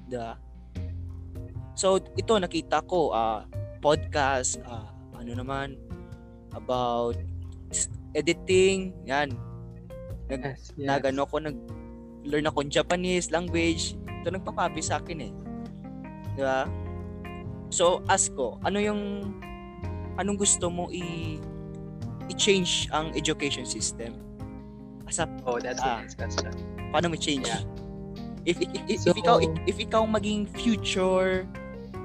[0.08, 0.36] Diba?
[1.74, 3.44] So, ito, nakita ko, ah,
[3.84, 5.76] podcast, ah, ano naman,
[6.56, 7.20] about
[8.16, 9.36] editing, yan.
[10.32, 10.88] Yes, yes.
[10.88, 11.52] Nag, ano ko, nag,
[12.24, 13.92] learn ako Japanese language.
[14.24, 15.32] Ito, nagpapahappy sa akin eh.
[16.32, 16.64] Diba?
[17.68, 19.28] So, ask ko, ano yung,
[20.16, 21.36] anong gusto mo i,
[22.32, 24.16] i-change ang education system?
[25.04, 26.00] Asa, Oh, that's Ah.
[26.00, 26.48] a nice question.
[26.88, 27.44] paano mo change?
[27.44, 27.60] Yeah.
[28.48, 31.44] If, if, if, So- if ikaw if, if ikaw maging future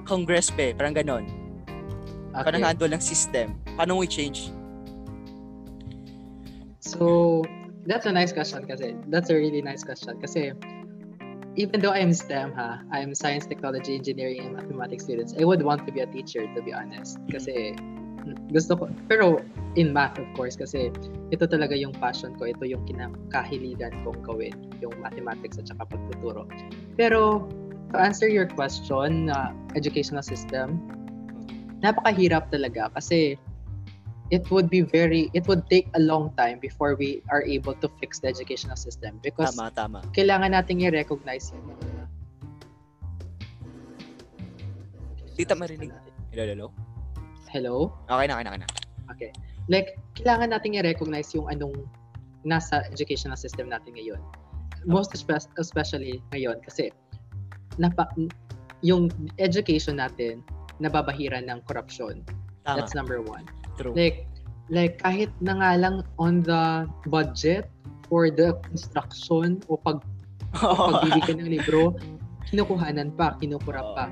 [0.04, 1.38] congress pe, parang ganon.
[2.36, 2.52] Okay.
[2.54, 3.58] nang handle ng system.
[3.74, 4.54] Paano mo i-change?
[6.80, 7.42] So,
[7.89, 10.54] that's a nice question kasi that's a really nice question kasi
[11.58, 15.86] even though I'm STEM ha, I'm science, technology, engineering, and mathematics students, I would want
[15.88, 17.18] to be a teacher to be honest.
[17.32, 17.76] Kasi
[18.54, 19.42] gusto ko, pero
[19.74, 20.94] in math of course kasi
[21.34, 26.46] ito talaga yung passion ko, ito yung kinakahiligan kong gawin, yung mathematics at saka pagtuturo.
[27.00, 27.48] Pero
[27.92, 30.78] to answer your question na educational system,
[31.80, 33.39] napakahirap talaga kasi
[34.30, 37.89] it would be very it would take a long time before we are able to
[37.98, 40.00] fix the educational system because Tama, tama.
[40.13, 41.88] kailangan nating i-recognize mga
[45.39, 45.88] Tita marinig.
[46.36, 46.68] Hello, hello.
[47.50, 47.76] hello
[48.12, 48.68] Okay na, okay na, okay na.
[49.10, 49.32] okay
[49.72, 51.74] like kailangan nating i-recognize yung anong
[52.46, 54.22] nasa educational system natin ngayon
[54.86, 56.94] most espe- especially ngayon kasi
[57.82, 58.06] napa,
[58.86, 59.10] yung
[59.42, 60.44] education natin
[60.80, 62.24] nababahiran ng corruption
[62.63, 62.84] Tama.
[62.84, 63.44] that's number one
[63.80, 63.96] True.
[63.96, 64.28] Like,
[64.68, 67.72] like kahit na nga lang on the budget
[68.12, 70.04] for the construction o pag
[70.60, 71.96] pagbili ka ng libro,
[72.52, 74.12] kinukuhanan pa, kinukura pa.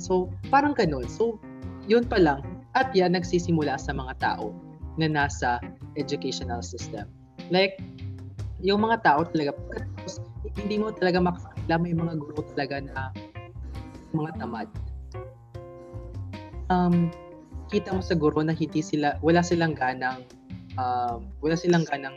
[0.00, 1.04] So, parang ganun.
[1.10, 1.36] So,
[1.84, 2.40] yun pa lang.
[2.72, 4.56] At yan, nagsisimula sa mga tao
[4.96, 5.60] na nasa
[6.00, 7.10] educational system.
[7.52, 7.76] Like,
[8.64, 10.22] yung mga tao talaga, pagkatapos,
[10.62, 13.10] hindi mo talaga makakala, may mga guro talaga na
[14.14, 14.70] mga tamad.
[16.72, 17.12] Um,
[17.68, 20.24] kita mo sa guro na hindi sila, wala silang ganang,
[20.76, 22.16] um, wala silang ganang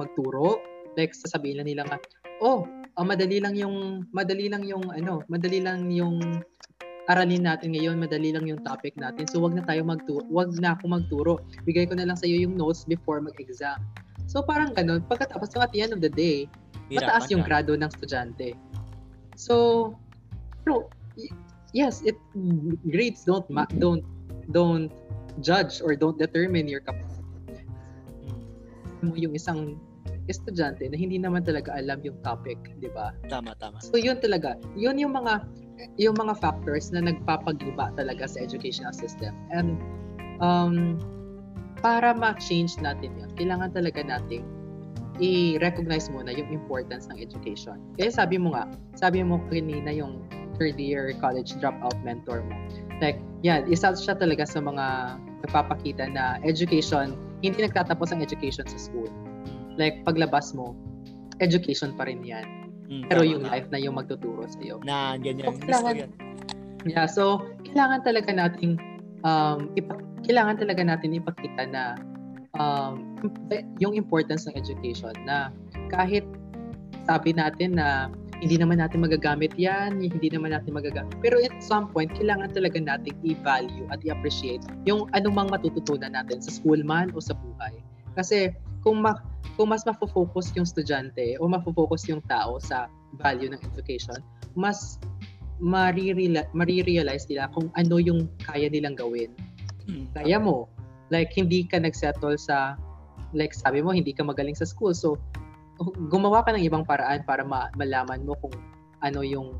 [0.00, 0.60] magturo.
[0.96, 1.98] Like, sasabihin lang nila nga,
[2.42, 2.66] oh,
[2.96, 6.20] ah, madali lang yung, madali lang yung, ano, madali lang yung
[7.10, 9.26] aralin natin ngayon, madali lang yung topic natin.
[9.26, 11.32] So, wag na tayo magturo, wag na ako magturo.
[11.66, 13.82] Bigay ko na lang sa iyo yung notes before mag-exam.
[14.30, 15.02] So, parang ganun.
[15.10, 16.46] Pagkatapos, at the end of the day,
[16.90, 18.54] mataas yung grado ng estudyante.
[19.34, 19.94] So,
[20.62, 20.86] pero
[21.72, 22.16] yes, it
[22.88, 24.04] grades don't ma- don't
[24.50, 24.90] don't
[25.40, 27.20] judge or don't determine your capacity
[29.02, 29.80] mo yung isang
[30.28, 33.16] estudyante na hindi naman talaga alam yung topic, 'di ba?
[33.26, 33.80] Tama, tama.
[33.82, 35.42] So yun talaga, yun yung mga
[35.96, 39.34] yung mga factors na nagpapagiba talaga sa educational system.
[39.50, 39.80] And
[40.38, 41.00] um
[41.80, 44.44] para ma-change natin yun, kailangan talaga nating
[45.20, 47.80] i-recognize muna yung importance ng education.
[47.96, 50.24] Kaya sabi mo nga, sabi mo kanina yung
[50.60, 52.52] third year college dropout mentor mo.
[53.00, 55.16] Like, yeah, isa siya talaga sa mga
[55.48, 59.08] nagpapakita na education, hindi nagtatapos ang education sa school.
[59.80, 60.76] Like, paglabas mo,
[61.40, 62.44] education pa rin yan.
[62.92, 63.56] Mm, Pero yung tama.
[63.56, 64.76] life na yung magtuturo sa iyo.
[64.84, 65.56] Na, ganyan.
[65.56, 66.12] So, kailangan- yan.
[66.80, 68.80] Yeah, so kailangan talaga nating
[69.20, 72.00] um ipa- kailangan talaga natin ipakita na
[72.56, 73.04] um
[73.76, 75.52] yung importance ng education na
[75.92, 76.24] kahit
[77.04, 78.08] sabi natin na
[78.40, 81.12] hindi naman natin magagamit yan, hindi naman natin magagamit.
[81.20, 86.48] Pero at some point, kailangan talaga nating i-value at i-appreciate yung anumang matututunan natin sa
[86.48, 87.84] school man o sa buhay.
[88.16, 89.20] Kasi kung, ma-
[89.60, 92.88] kung mas mafo-focus yung estudyante o mafo-focus yung tao sa
[93.20, 94.16] value ng education,
[94.56, 94.96] mas
[95.60, 99.28] marirealize nila kung ano yung kaya nilang gawin.
[99.84, 100.08] Hmm.
[100.16, 100.72] Kaya mo.
[101.12, 102.78] Like, hindi ka nagsettle sa,
[103.36, 104.96] like sabi mo, hindi ka magaling sa school.
[104.96, 105.20] So,
[106.12, 108.52] gumawa ka ng ibang paraan para ma- malaman mo kung
[109.00, 109.56] ano yung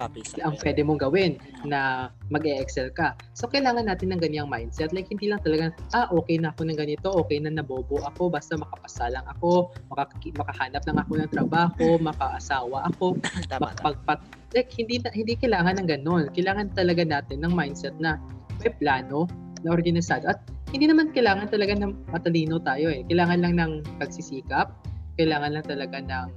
[0.00, 0.32] Topics.
[0.40, 1.36] ang pwede mong gawin
[1.68, 3.12] na mag-e-excel ka.
[3.36, 4.96] So, kailangan natin ng ganyang mindset.
[4.96, 8.56] Like, hindi lang talaga, ah, okay na ako ng ganito, okay na nabobo ako, basta
[8.56, 13.20] makapasa lang ako, makak- makahanap lang ako ng trabaho, makaasawa ako,
[13.52, 14.24] makapagpat.
[14.56, 16.32] Like, hindi, hindi kailangan ng ganun.
[16.32, 18.16] Kailangan talaga natin ng mindset na
[18.64, 19.28] may plano,
[19.64, 20.24] na organisado.
[20.28, 20.40] At
[20.72, 23.04] hindi naman kailangan talaga ng matalino tayo eh.
[23.04, 24.72] Kailangan lang ng pagsisikap,
[25.20, 26.28] kailangan lang talaga ng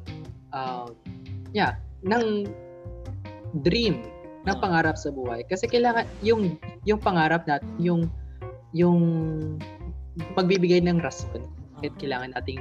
[0.52, 0.92] uh,
[1.56, 2.44] yeah, ng
[3.64, 4.04] dream
[4.44, 4.60] ng Ah.
[4.60, 5.48] pangarap sa buhay.
[5.48, 8.12] Kasi kailangan yung yung pangarap natin yung
[8.76, 9.00] yung
[10.36, 11.48] magbibigay ng rason
[11.80, 12.60] kahit kailangan nating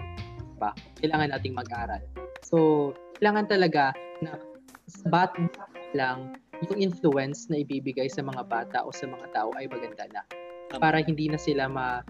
[0.63, 0.71] pa
[1.03, 1.99] kailangan nating mag-aral.
[2.47, 3.91] So kailangan talaga
[4.23, 4.39] na
[4.87, 5.43] sa bata
[5.91, 6.39] lang
[6.71, 10.23] yung influence na ibibigay sa mga bata o sa mga tao ay maganda na.
[10.79, 12.07] Para hindi na sila ma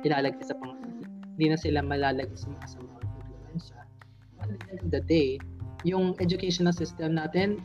[0.00, 0.72] ilalagay sa pang
[1.36, 2.95] hindi na sila malalagay sa mga sa mga influensya
[4.50, 5.28] at the end of the day
[5.84, 7.62] yung educational system natin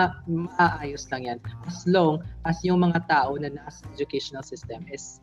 [0.00, 5.22] ah, maayos lang yan as long as yung mga tao na nasa educational system is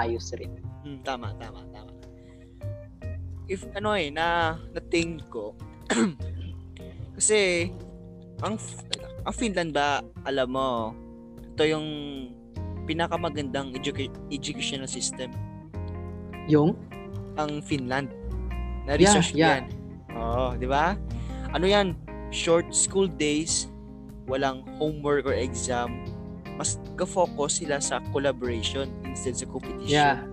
[0.00, 0.56] ayos rin
[0.86, 1.90] Hmm, tama, tama, tama.
[3.50, 5.58] If ano eh, na na-think ko,
[7.18, 7.74] kasi,
[8.38, 8.54] ang,
[9.26, 10.94] ang Finland ba, alam mo,
[11.42, 11.86] ito yung
[12.86, 15.34] pinakamagandang educa- educational system,
[16.46, 16.78] yung
[17.34, 18.14] ang Finland.
[18.86, 19.54] Na-research Yeah, yeah.
[19.58, 19.64] yan.
[20.16, 20.96] Oo, di ba?
[21.52, 21.94] Ano yan?
[22.34, 23.70] Short school days,
[24.26, 26.02] walang homework or exam,
[26.56, 29.92] mas ka-focus sila sa collaboration instead sa competition.
[29.92, 30.24] yeah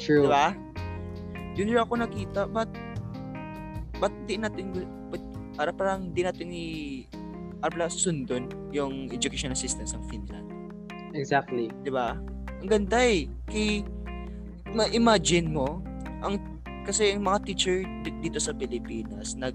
[0.00, 0.46] true Di ba?
[1.54, 2.70] Yun yung ako nakita, but
[4.00, 4.72] but di natin
[5.12, 5.20] but,
[5.54, 6.66] para parang di natin i
[7.60, 10.48] para sundon yung educational system sa Finland.
[11.12, 12.16] exactly Di ba?
[12.60, 13.28] Ang ganda eh.
[13.48, 13.84] Kay,
[14.72, 15.80] ma-imagine mo,
[16.24, 16.40] ang
[16.82, 19.54] kasi yung mga teacher di- dito sa Pilipinas, nag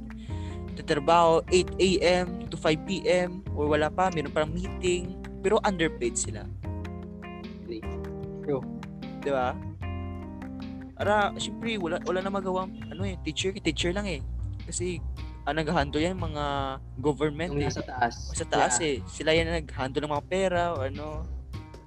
[0.75, 2.27] tatrabaho 8 a.m.
[2.51, 3.39] to 5 p.m.
[3.55, 6.43] or wala pa, meron parang meeting, pero underpaid sila.
[8.43, 8.61] True.
[9.23, 9.55] Di ba?
[10.95, 14.19] Para, syempre, wala, wala na magawa, ano eh, teacher, teacher lang eh.
[14.67, 14.99] Kasi,
[15.45, 16.43] ang nag-handle yan, mga
[16.99, 17.69] government yung eh.
[17.69, 18.97] nasa taas Sa taas Yeah.
[18.97, 18.97] eh.
[19.05, 21.21] Sila yan na nag-handle ng mga pera o ano.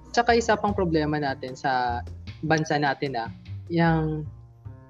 [0.09, 2.01] Tsaka isa pang problema natin sa
[2.41, 3.29] bansa natin ah,
[3.67, 4.23] yung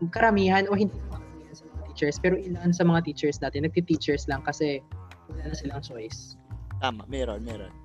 [0.08, 4.40] karamihan o hindi karamihan sa mga teachers, pero ilan sa mga teachers natin, nagti-teachers lang
[4.42, 4.80] kasi
[5.28, 6.40] wala na silang choice.
[6.80, 7.76] Tama, meron, meron.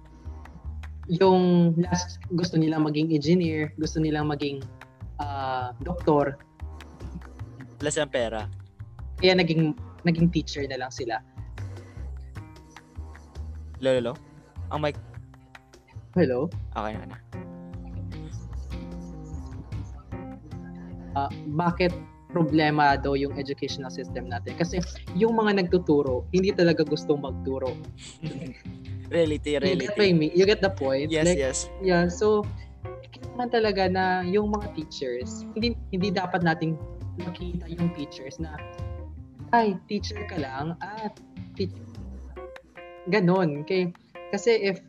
[1.11, 4.63] Yung last, gusto nilang maging engineer, gusto nilang maging
[5.19, 6.39] ah, doktor,
[7.83, 8.49] Wala silang pera.
[9.21, 9.75] kaya naging
[10.07, 11.21] naging teacher na lang sila.
[13.83, 14.17] Lolo,
[14.73, 14.97] ang mic,
[16.17, 16.49] Hello?
[16.73, 17.19] okay na na.
[21.15, 21.95] Ah, bakit
[22.35, 24.59] problema daw yung educational system natin?
[24.59, 24.83] Kasi
[25.15, 27.71] yung mga nagtuturo, hindi talaga gustong magturo.
[29.15, 30.31] reality, You get, what reality.
[30.35, 31.09] You get the point?
[31.15, 31.59] Yes, Like, yes.
[31.79, 32.43] Yeah, so
[33.15, 36.75] kailangan talaga na yung mga teachers, hindi hindi dapat nating
[37.23, 38.59] makita yung teachers na
[39.55, 41.15] ay, teacher ka lang at
[41.55, 41.87] teacher.
[43.07, 43.63] Ganon.
[43.63, 43.95] Okay?
[44.35, 44.83] Kasi if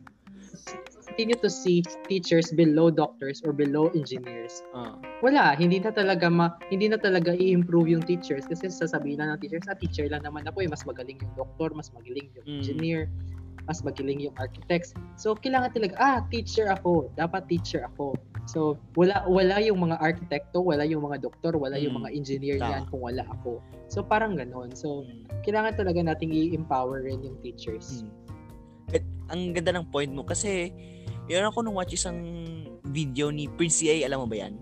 [1.16, 1.80] continue to see
[2.12, 7.32] teachers below doctors or below engineers, Ah, wala, hindi na talaga ma, hindi na talaga
[7.32, 10.84] i-improve yung teachers kasi sasabihin lang ng teachers, ah, teacher lang naman ako eh, mas
[10.84, 12.56] magaling yung doktor, mas magaling yung Mm.
[12.60, 13.00] engineer,
[13.64, 14.92] mas magaling yung architects.
[15.16, 18.12] So, kailangan talaga, ah, teacher ako, dapat teacher ako.
[18.44, 22.00] So, wala wala yung mga arkitekto, wala yung mga doktor, wala yung Mm.
[22.04, 22.70] mga engineer Tama.
[22.76, 23.64] yan kung wala ako.
[23.88, 24.76] So, parang ganon.
[24.76, 28.04] So, mm, kailangan talaga nating i-empower rin yung teachers.
[28.04, 28.12] mm.
[28.94, 29.02] At
[29.34, 30.70] ang ganda ng point mo kasi
[31.26, 32.18] yun ako nung watch isang
[32.86, 34.54] video ni Prince EA, alam mo ba yan?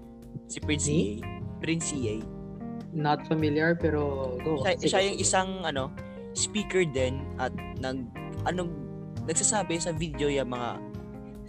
[0.49, 0.89] Si Prince?
[0.89, 1.21] EA.
[1.61, 2.21] Prince EA.
[2.95, 4.63] Not familiar, pero go.
[4.63, 5.91] siya, Sige, siya yung isang ano
[6.35, 8.07] speaker din at nag
[8.47, 8.71] anong
[9.25, 10.79] nagsasabi sa video yung mga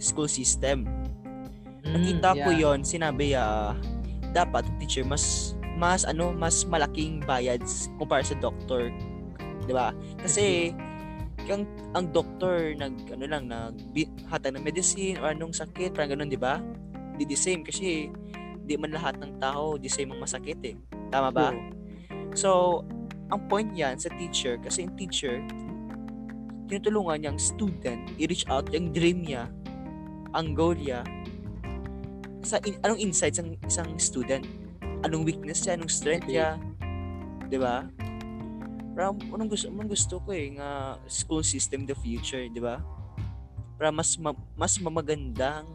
[0.00, 0.84] school system.
[1.86, 2.62] Mm, Nakita ko yeah.
[2.62, 3.76] yon sinabi ya
[4.34, 7.60] dapat teacher mas mas ano mas malaking bayad
[8.00, 8.90] kumpara sa doctor.
[9.64, 9.92] 'Di ba?
[10.20, 10.72] Kasi
[11.50, 13.74] ang, ang doktor nag ano lang nag
[14.30, 16.60] hatag ng medicine or anong sakit parang ganun di ba?
[17.16, 18.10] Di the same kasi
[18.66, 20.76] di man lahat ng tao the same ang masakit eh.
[21.10, 21.54] Tama ba?
[21.54, 21.64] True.
[22.36, 22.50] so
[23.32, 25.42] ang point yan sa teacher kasi yung teacher
[26.66, 29.46] tinutulungan niyang student i-reach out yung dream niya
[30.34, 31.02] ang goal niya
[32.46, 34.46] sa in, anong insights ng isang student?
[35.02, 35.74] Anong weakness niya?
[35.74, 36.38] Anong strength Okay.
[36.38, 36.48] niya?
[37.50, 37.86] Di ba
[38.96, 42.80] para anong gusto anong gusto ko eh nga school system the future di ba
[43.76, 45.68] para mas ma- mas mamagandang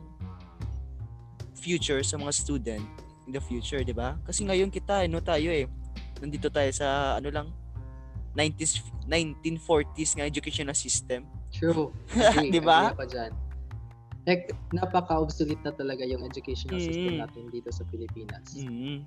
[1.54, 2.82] future sa mga student
[3.30, 5.70] in the future di ba kasi ngayon kita ano tayo eh
[6.18, 7.48] nandito tayo sa ano lang
[8.34, 11.92] 90s 1940s nga educational system True.
[12.48, 12.96] Di ba?
[14.24, 17.22] Like, napaka-obsolete na talaga yung educational system Mm.
[17.26, 18.56] natin dito sa Pilipinas.
[18.56, 19.04] Mm.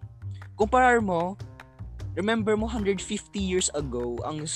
[0.53, 1.39] Kumparar mo,
[2.15, 3.03] remember mo 150
[3.39, 4.47] years ago ang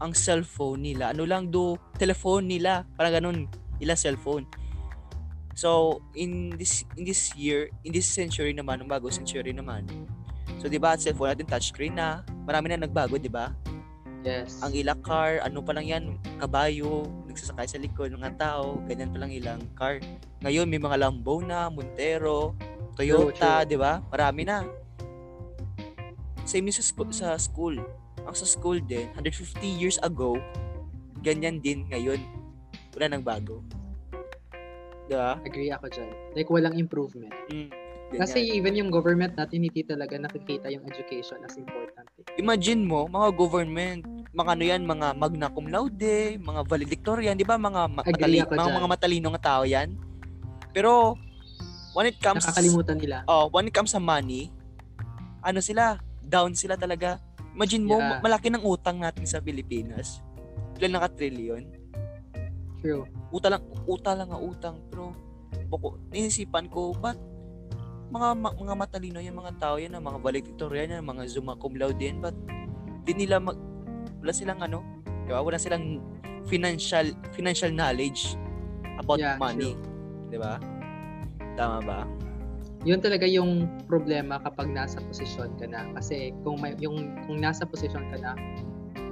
[0.00, 3.38] ang cellphone nila, ano lang do telephone nila, parang ganun,
[3.80, 4.48] ila cellphone.
[5.52, 9.84] So, in this in this year, in this century naman, ng bago century naman.
[10.56, 12.24] So, 'di ba, cellphone natin touchscreen na.
[12.48, 13.52] Marami na nagbago, 'di ba?
[14.22, 14.62] Yes.
[14.62, 16.04] Ang ila car, ano pa lang 'yan,
[16.40, 20.00] kabayo, nagsasakay sa likod ng mga tao, ganyan pa lang ilang car.
[20.40, 22.56] Ngayon may mga Lambo na, Montero,
[22.96, 23.68] Toyota.
[23.68, 24.00] 'di ba?
[24.08, 24.64] Marami na.
[26.44, 27.76] Same sa school, sa school.
[28.22, 30.38] Ang sa school din, 150 years ago,
[31.20, 32.18] ganyan din ngayon.
[32.92, 33.62] Wala nang bago.
[35.06, 35.38] 'Di ba?
[35.40, 36.10] Agree ako dyan.
[36.32, 37.32] Like, walang improvement.
[37.48, 37.70] Mm,
[38.12, 42.04] Kasi even yung government natin, hindi talaga nakikita yung education as important.
[42.20, 42.36] Eh.
[42.36, 47.56] imagine mo, mga government, mga ano yan, mga magna cum laude, mga valedictorian, di ba?
[47.56, 48.76] Mga, ma- matali- mga, dyan.
[48.76, 49.96] mga matalino nga tao yan.
[50.70, 51.16] Pero,
[51.96, 53.16] when it comes, Nakakalimutan nila.
[53.24, 54.52] oh, when it comes sa money,
[55.40, 57.18] ano sila, down sila talaga.
[57.52, 58.08] Imagine mo, Yeah.
[58.16, 60.24] ma- malaki ng utang natin sa Pilipinas.
[60.80, 61.62] Ilan naka-trillion?
[62.80, 63.06] True.
[63.30, 64.76] Uta lang, uta lang nga utang.
[64.88, 65.12] Pero,
[65.68, 67.14] bako, naisipan ko, ba't
[68.12, 72.00] mga ma- mga matalino yan, mga tao yan, mga valedictorian yan, mga Zuma cum laude
[72.00, 72.34] yan, ba't
[73.02, 73.56] di nila mag,
[74.20, 74.84] wala silang ano,
[75.24, 75.40] di ba?
[75.40, 76.02] Wala silang
[76.44, 78.34] financial financial knowledge
[78.98, 79.78] about Yeah, money.
[80.28, 80.58] Di ba?
[81.54, 82.00] Tama ba?
[82.82, 85.86] Yun talaga yung problema kapag nasa posisyon ka na.
[85.94, 88.34] Kasi kung may, yung kung nasa posisyon ka na,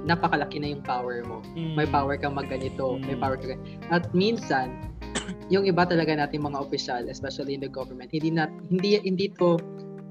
[0.03, 1.39] napakalaki na yung power mo.
[1.55, 1.93] May Mm.
[1.93, 3.21] power kang magganito, may Mm.
[3.21, 3.55] power ka
[3.93, 4.75] At minsan,
[5.53, 9.55] yung iba talaga nating mga opisyal, especially in the government, hindi na hindi hindi to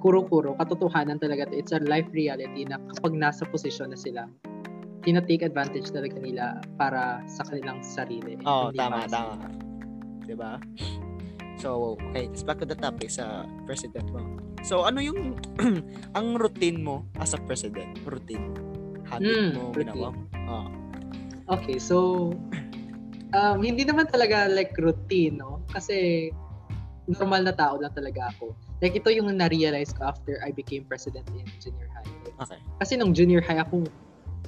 [0.00, 1.61] kuro-kuro, katotohanan talaga to.
[1.61, 4.24] It's a life reality na kapag nasa posisyon na sila,
[5.04, 8.40] tina-take advantage talaga nila para sa kanilang sarili.
[8.48, 9.44] Oo, Hindi tama, tama.
[10.24, 10.56] Di ba?
[11.61, 14.24] So, okay, let's back to the topic sa president mo.
[14.64, 15.36] So, ano yung
[16.18, 18.00] ang routine mo as a president?
[18.08, 18.56] Routine.
[19.12, 19.92] Habit Mm, mo, routine.
[19.92, 20.22] ginawa mo.
[20.48, 20.68] Ah.
[21.61, 22.30] Okay, so
[23.36, 25.61] um, hindi naman talaga like routine, no?
[25.68, 26.30] Kasi
[27.11, 28.54] normal na tao lang talaga ako.
[28.80, 32.08] Like ito yung na-realize ko after I became president in junior high.
[32.40, 32.61] Okay.
[32.80, 33.84] Kasi nung junior high ako,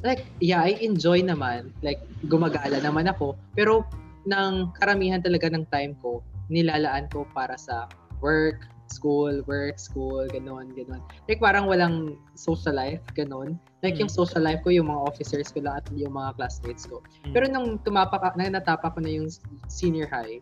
[0.01, 1.75] like, yeah, I enjoy naman.
[1.85, 3.37] Like, gumagala naman ako.
[3.55, 3.85] Pero,
[4.27, 7.87] ng karamihan talaga ng time ko, nilalaan ko para sa
[8.23, 11.01] work, school, work, school, ganon, ganon.
[11.27, 13.57] Like, parang walang social life, ganon.
[13.81, 14.07] Like, Mm.
[14.07, 17.01] yung social life ko, yung mga officers ko lang at yung mga classmates ko.
[17.25, 17.33] Mm.
[17.33, 19.33] Pero nung tumapak, na natapa ko na yung
[19.67, 20.39] senior high,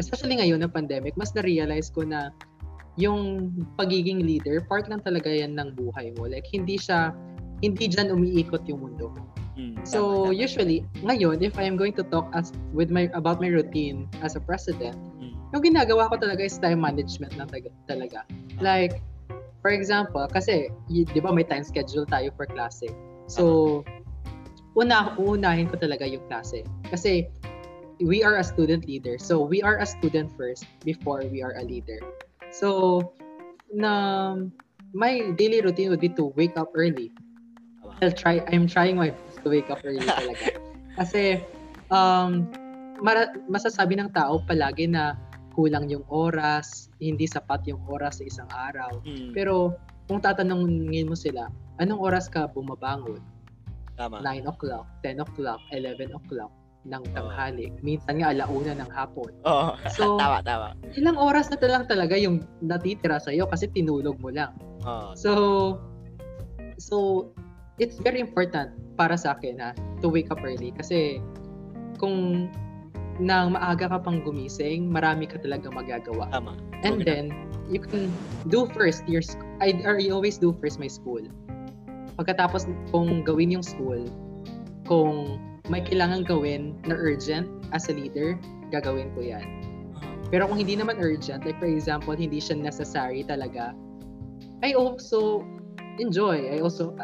[0.00, 2.32] especially ngayon ng pandemic, mas na-realize ko na
[2.96, 6.28] yung pagiging leader, part lang talaga yan ng buhay mo.
[6.28, 7.12] Like, hindi siya,
[7.60, 9.22] hindi dyan umiikot yung mundo mo.
[9.52, 10.40] Mm, So, tama, tama.
[10.40, 14.32] usually, ngayon, if I am going to talk as with my about my routine as
[14.32, 14.96] a president.
[15.52, 17.48] Yung ginagawa ko talaga is time management lang
[17.84, 18.24] talaga.
[18.64, 19.04] Like,
[19.60, 22.88] for example, kasi, y- di ba may time schedule tayo for klase.
[23.28, 23.84] So,
[24.74, 26.64] una, uunahin ko talaga yung klase.
[26.88, 27.28] Kasi,
[28.00, 29.20] we are a student leader.
[29.20, 32.00] So, we are a student first before we are a leader.
[32.48, 33.12] So,
[33.72, 34.36] na
[34.96, 37.12] my daily routine would be to wake up early.
[38.00, 40.58] I'll try, I'm trying my best to wake up early talaga.
[40.96, 41.44] Kasi,
[41.92, 42.48] um,
[43.04, 45.14] mara- masasabi ng tao palagi na
[45.52, 49.04] kulang yung oras, hindi sapat yung oras sa isang araw.
[49.04, 49.76] Mm, Pero,
[50.08, 53.20] kung tatanungin mo sila, anong oras ka bumabangon?
[53.96, 54.18] tama.
[54.24, 56.50] 9 o'clock, 10 o'clock, 11 o'clock
[56.82, 57.70] ng tanghali.
[57.86, 59.30] Minsan nga alauna ng hapon.
[59.46, 59.78] Oo.
[59.94, 60.74] So, tama, tama.
[60.98, 64.50] ilang oras na lang talaga yung natitira sa'yo kasi tinulog mo lang.
[64.82, 65.14] Oo.
[65.14, 65.30] So,
[66.82, 66.96] so
[67.78, 69.68] it's very important para sa akin na
[70.02, 71.22] to wake up early kasi
[72.02, 72.50] kung
[73.22, 76.26] nang maaga ka pang gumising, marami ka talaga magagawa.
[76.34, 76.58] tama.
[76.82, 77.06] And Okay.
[77.06, 77.24] then,
[77.70, 78.10] you can
[78.50, 79.22] do first your,
[79.62, 81.22] I, or I always do first my school.
[82.18, 84.02] Pagkatapos kung gawin yung school,
[84.90, 85.38] kung
[85.70, 88.34] may kailangan gawin na urgent as a leader,
[88.74, 89.46] gagawin ko yan.
[90.34, 93.72] Pero kung hindi naman urgent, like for example, hindi siya necessary talaga,
[94.66, 95.46] I also
[96.02, 96.50] enjoy.
[96.50, 96.96] I also,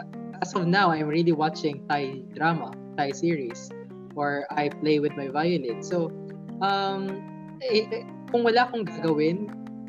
[0.43, 3.71] as of now, I'm really watching Thai drama, Thai series,
[4.19, 5.79] or I play with my violin.
[5.87, 6.11] So,
[6.59, 7.23] um,
[7.63, 8.03] eh, eh,
[8.35, 9.47] kung wala akong gagawin,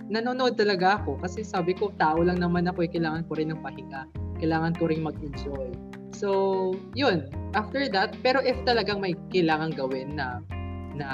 [0.09, 3.61] nanonood talaga ako kasi sabi ko, tao lang naman ako, eh, kailangan ko rin ng
[3.65, 4.05] pahinga.
[4.38, 5.73] Kailangan ko rin mag-enjoy.
[6.13, 6.30] So,
[6.93, 7.30] yun.
[7.57, 10.45] After that, pero if talagang may kailangan gawin na
[10.93, 11.09] na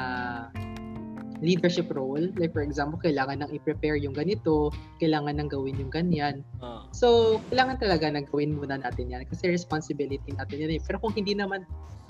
[1.46, 6.42] leadership role, like for example, kailangan nang i-prepare yung ganito, kailangan nang gawin yung ganyan.
[6.60, 10.82] Uh, So, kailangan talaga na gawin muna natin yan kasi responsibility natin yan eh.
[10.82, 11.64] Pero kung hindi naman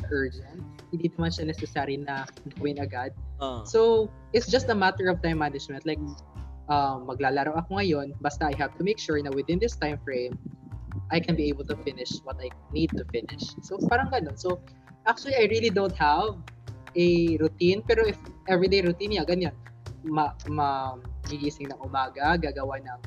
[0.07, 0.63] urgent,
[0.95, 2.23] hindi naman siya necessary na
[2.55, 3.11] gawin agad.
[3.43, 5.83] uh, So, it's just a matter of time management.
[5.83, 5.99] Like,
[6.71, 10.39] um, maglalaro ako ngayon, basta I have to make sure na within this time frame,
[11.11, 13.53] I can be able to finish what I need to finish.
[13.61, 14.39] So, parang ganun.
[14.39, 14.63] So,
[15.05, 16.41] actually, I really don't have
[16.95, 17.83] a routine.
[17.83, 18.17] Pero if
[18.47, 19.55] everyday routine niya, ganyan.
[20.05, 20.95] Ma, ma,
[21.27, 23.01] gigising ng umaga, gagawa ng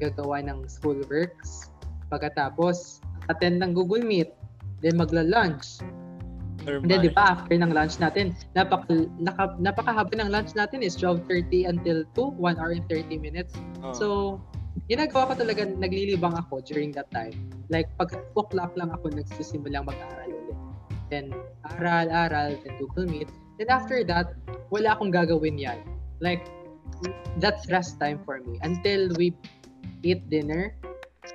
[0.00, 1.72] gagawa ng school works.
[2.12, 4.30] Pagkatapos, attend ng Google Meet.
[4.84, 5.80] Then magla-lunch.
[6.66, 11.70] Hindi, di ba, after ng lunch natin, napaka, naka, napakahaba ng lunch natin is 12.30
[11.70, 13.54] until 2, 1 hour and 30 minutes.
[13.86, 14.06] Uh, So,
[14.90, 17.38] ginagawa ko talaga, naglilibang ako during that time.
[17.70, 20.58] Like, pag 2 o'clock lang ako nagsisimulang mag-aaral ulit.
[21.10, 21.34] Then,
[21.78, 23.30] aral, aral, then Google Meet.
[23.58, 24.34] Then after that,
[24.70, 25.80] wala akong gagawin yan.
[26.20, 26.44] Like,
[27.38, 28.58] that's rest time for me.
[28.62, 29.34] Until we
[30.02, 30.74] eat dinner,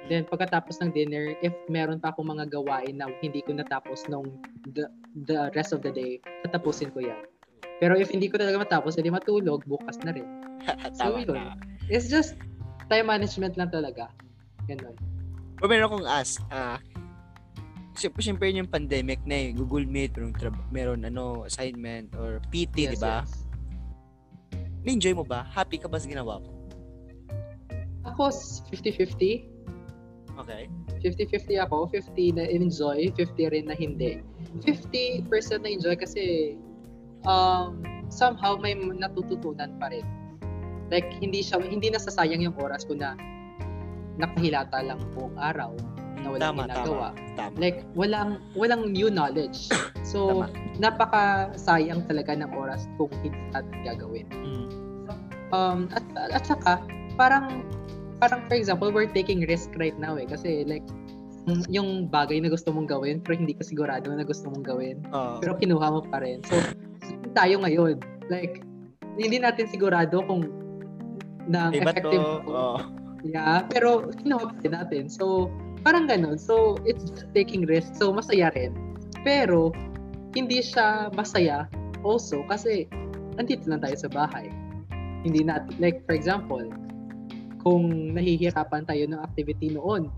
[0.08, 4.28] then pagkatapos ng dinner, if meron pa akong mga gawain na hindi ko natapos nung
[4.76, 4.88] the,
[5.28, 7.24] the rest of the day, tatapusin ko yan.
[7.82, 10.28] Pero if hindi ko talaga matapos, edi matulog, bukas na rin.
[11.02, 11.58] Tama yun.
[11.90, 12.38] It's just
[12.88, 14.14] time management lang talaga.
[14.70, 14.94] Ganun.
[15.62, 16.78] O meron akong ask, ah,
[17.96, 23.00] siyempre, siyempre yung pandemic na eh, Google Meet, meron, meron ano, assignment or PT, di
[23.00, 23.24] ba?
[23.24, 23.48] yes.
[24.82, 25.46] Na-enjoy mo ba?
[25.46, 26.50] Happy ka ba sa ginawa mo?
[28.08, 29.46] Ako, s- 50-50.
[30.42, 30.66] Okay.
[31.06, 31.86] 50-50 ako.
[31.94, 34.26] 50 na enjoy, 50 rin na hindi.
[34.66, 35.30] 50%
[35.62, 36.56] na enjoy kasi
[37.30, 40.06] um, somehow may natututunan pa rin.
[40.89, 43.14] Like, hindi siya, hindi nasasayang yung oras ko na
[44.18, 45.72] nakahilata lang buong araw
[46.22, 47.08] na walang tama, ginagawa.
[47.12, 47.36] tama.
[47.38, 47.56] Tama.
[47.58, 49.68] Like, walang, walang new knowledge.
[50.02, 50.46] So, Tama.
[50.82, 54.28] napaka-sayang talaga ng oras kung hindi natin gagawin.
[54.34, 54.68] Mm.
[55.52, 56.84] Um, at, at saka,
[57.16, 57.64] parang,
[58.20, 60.28] parang for example, we're taking risk right now eh.
[60.28, 60.84] Kasi like,
[61.48, 65.02] yung- bagay na gusto mong gawin, pero hindi ka sigurado na gusto mong gawin.
[65.16, 65.40] Oo.
[65.42, 66.44] Pero kinuha mo pa rin.
[66.46, 66.60] So,
[67.34, 67.98] tayo ngayon.
[68.30, 68.62] Like,
[69.18, 70.48] hindi natin sigurado kung
[71.50, 71.74] to.
[71.74, 72.78] effective Oo.
[73.22, 75.04] Yeah, pero kinuha pa rin natin.
[75.10, 75.50] So,
[75.82, 76.38] parang ganun.
[76.38, 77.94] So, it's just taking risk.
[77.98, 78.74] So, masaya rin.
[79.26, 79.74] Pero,
[80.32, 81.68] hindi siya masaya
[82.08, 82.88] also kasi
[83.36, 84.48] andito lang tayo sa bahay.
[85.22, 86.64] Hindi natin, like for example,
[87.62, 90.10] kung nahihirapan tayo ng activity noon,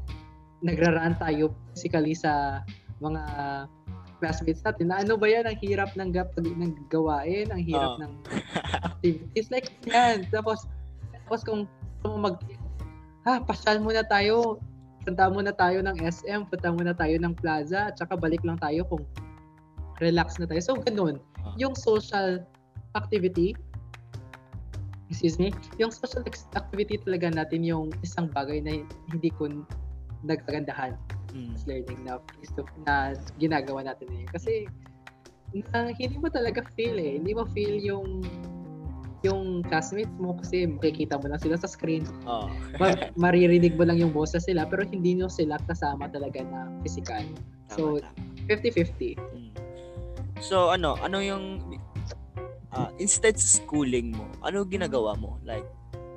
[0.63, 2.63] nagraraan tayo physically sa
[3.03, 3.21] mga
[4.23, 8.07] classmates natin na ano ba yan, ang hirap ng, gap, ng gawain, ang hirap Oh.
[8.07, 8.13] ng
[8.87, 9.51] activities.
[9.51, 10.23] Like, yan.
[10.31, 10.63] Tapos,
[11.27, 11.67] tapos kung
[11.99, 12.39] gusto mo mag,
[13.27, 14.63] ha, pasyal muna tayo,
[15.03, 18.87] punta muna tayo ng SM, punta muna tayo ng plaza, at saka balik lang tayo
[18.87, 19.03] kung
[19.99, 20.59] relax na tayo.
[20.63, 21.19] So, ganun.
[21.43, 21.53] Ah.
[21.59, 22.41] Yung social
[22.95, 23.53] activity,
[25.11, 26.25] excuse me, yung social
[26.55, 28.81] activity talaga natin yung isang bagay na
[29.11, 29.51] hindi ko
[30.23, 30.95] nagagandahan
[31.33, 31.57] Mm.
[31.65, 32.21] learning na
[32.85, 32.95] na
[33.41, 34.29] ginagawa natin ngayon.
[34.29, 34.69] Kasi
[35.73, 37.17] na, hindi mo talaga feel eh.
[37.17, 38.21] Hindi mo feel yung
[39.23, 42.03] yung classmates mo kasi makikita mo lang sila sa screen.
[42.27, 42.51] Oo.
[42.77, 47.23] Ma- maririnig mo lang yung boses nila pero hindi nyo sila kasama talaga na physical.
[47.71, 48.51] So, Tama, tama.
[48.51, 49.15] 50-50.
[49.15, 49.51] Mm.
[50.43, 51.63] So, ano, ano yung
[52.75, 55.39] ah, instead sa schooling mo, ano ginagawa mo?
[55.47, 55.65] Like,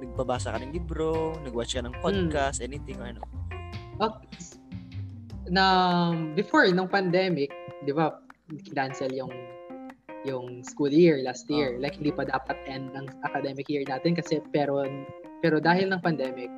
[0.02, 3.22] nagbabasa ka ng libro, nagwatch ka ng podcast, anything or ano?
[4.02, 4.28] Okay.
[5.48, 5.64] Na
[6.34, 7.54] before nung pandemic,
[7.86, 8.18] 'di ba,
[8.74, 9.30] cancel yung
[10.26, 11.78] yung school year last year.
[11.78, 14.82] Like hindi pa dapat end ng academic year natin kasi pero
[15.40, 16.50] pero dahil ng pandemic,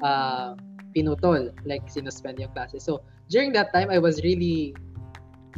[0.00, 0.56] uh,
[0.96, 2.82] pinutol, like sinuspend yung classes.
[2.82, 4.74] So, during that time I was really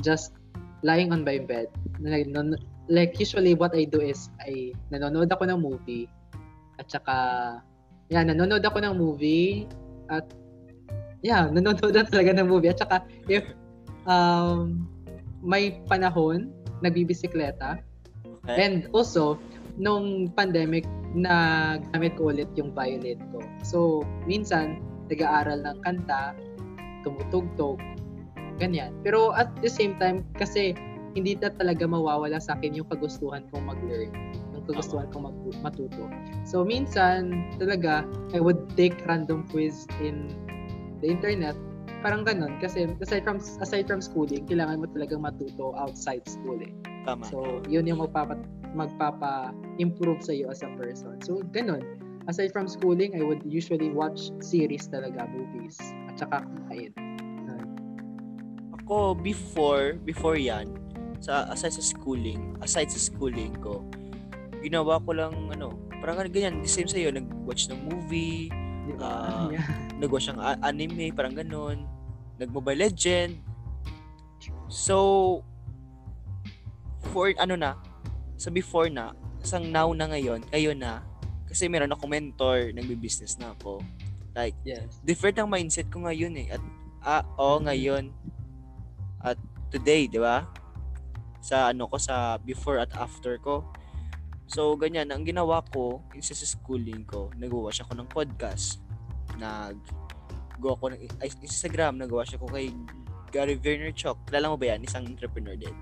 [0.03, 0.35] just
[0.83, 1.71] lying on my bed.
[2.03, 2.59] Like, non-
[2.91, 6.11] like usually what I do is I nanonood ako ng movie
[6.83, 7.17] at saka
[8.13, 9.71] yan, nanonood ako ng movie
[10.13, 10.27] at
[11.25, 12.69] yeah, nanonood na talaga ng movie.
[12.69, 13.47] At saka, if
[14.05, 14.85] um,
[15.41, 16.51] may panahon,
[16.83, 17.79] nagbibisikleta.
[18.45, 18.59] Okay?
[18.59, 19.39] And also,
[19.79, 23.45] nung pandemic, na gamit ko ulit yung violin ko.
[23.61, 23.79] So,
[24.25, 24.81] minsan,
[25.13, 26.33] nag-aaral ng kanta,
[27.05, 27.77] tumutugtog,
[28.57, 28.97] ganyan.
[29.05, 30.73] Pero at the same time, kasi
[31.13, 34.09] hindi na talaga mawawala sa akin yung kagustuhan kong mag-learn,
[34.57, 36.09] yung kagustuhan kong mag- matuto.
[36.49, 40.33] So minsan talaga I would take random quiz in
[41.05, 41.59] the internet
[42.03, 46.75] parang ganun kasi aside from aside from schooling kailangan mo talagang matuto outside school eh.
[47.07, 47.25] Tama.
[47.31, 48.43] So yun yung magpapa
[48.73, 51.23] magpapa-improve sa iyo as a person.
[51.23, 51.83] So ganun.
[52.31, 55.75] Aside from schooling, I would usually watch series talaga, movies,
[56.07, 56.95] at saka kumain.
[58.79, 60.71] Ako, before, before yan,
[61.19, 63.83] sa aside sa schooling, aside sa schooling ko,
[64.63, 68.55] ginawa ko lang, ano, parang ganyan, the same sa'yo, nag-watch ng movie?
[69.03, 69.67] Ah, yeah.
[69.99, 71.91] nag-watch ng anime, parang ganun,
[72.43, 73.39] nag-mobile legend.
[74.67, 75.41] So,
[77.13, 77.79] for, ano na,
[78.41, 81.05] sa before na, sa now na ngayon, kayo na,
[81.47, 83.85] kasi meron ako mentor, nagbi-business na ako.
[84.33, 84.97] Like, Yes.
[85.05, 86.49] different ang mindset ko ngayon eh.
[86.57, 86.63] At,
[87.05, 88.09] ah, oo, ngayon.
[89.21, 89.37] At
[89.69, 90.49] today, di ba?
[91.45, 93.69] Sa ano ko, sa before at after ko.
[94.49, 95.13] So, ganyan.
[95.13, 98.81] Ang ginawa ko, isa sa schooling ko, nag-watch ako ng podcast.
[99.37, 99.77] Nag,
[100.63, 101.01] go ako ng
[101.43, 102.71] Instagram, nag-watch ako kay
[103.35, 104.15] Gary Vaynerchuk.
[104.31, 104.87] Kilala mo ba yan?
[104.87, 105.75] Isang entrepreneur din.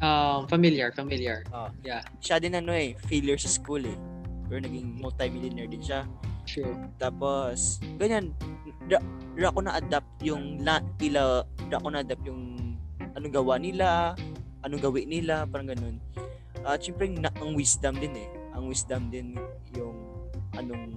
[0.00, 1.44] Um, familiar, familiar.
[1.52, 1.68] Ah.
[1.84, 3.98] Yeah, Siya din ano eh, failure sa school eh.
[4.48, 6.08] Pero naging multimillionaire din siya.
[6.48, 6.72] sure.
[6.96, 8.32] Tapos, ganyan,
[8.88, 9.00] da,
[9.36, 12.76] da ako na-adapt yung la, nila, da ako na-adapt yung
[13.14, 14.12] anong gawa nila,
[14.64, 15.96] anong gawi nila, parang ganun.
[16.64, 18.28] At syempre, na, ang wisdom din eh.
[18.56, 19.36] Ang wisdom din
[19.76, 19.96] yung
[20.54, 20.96] anong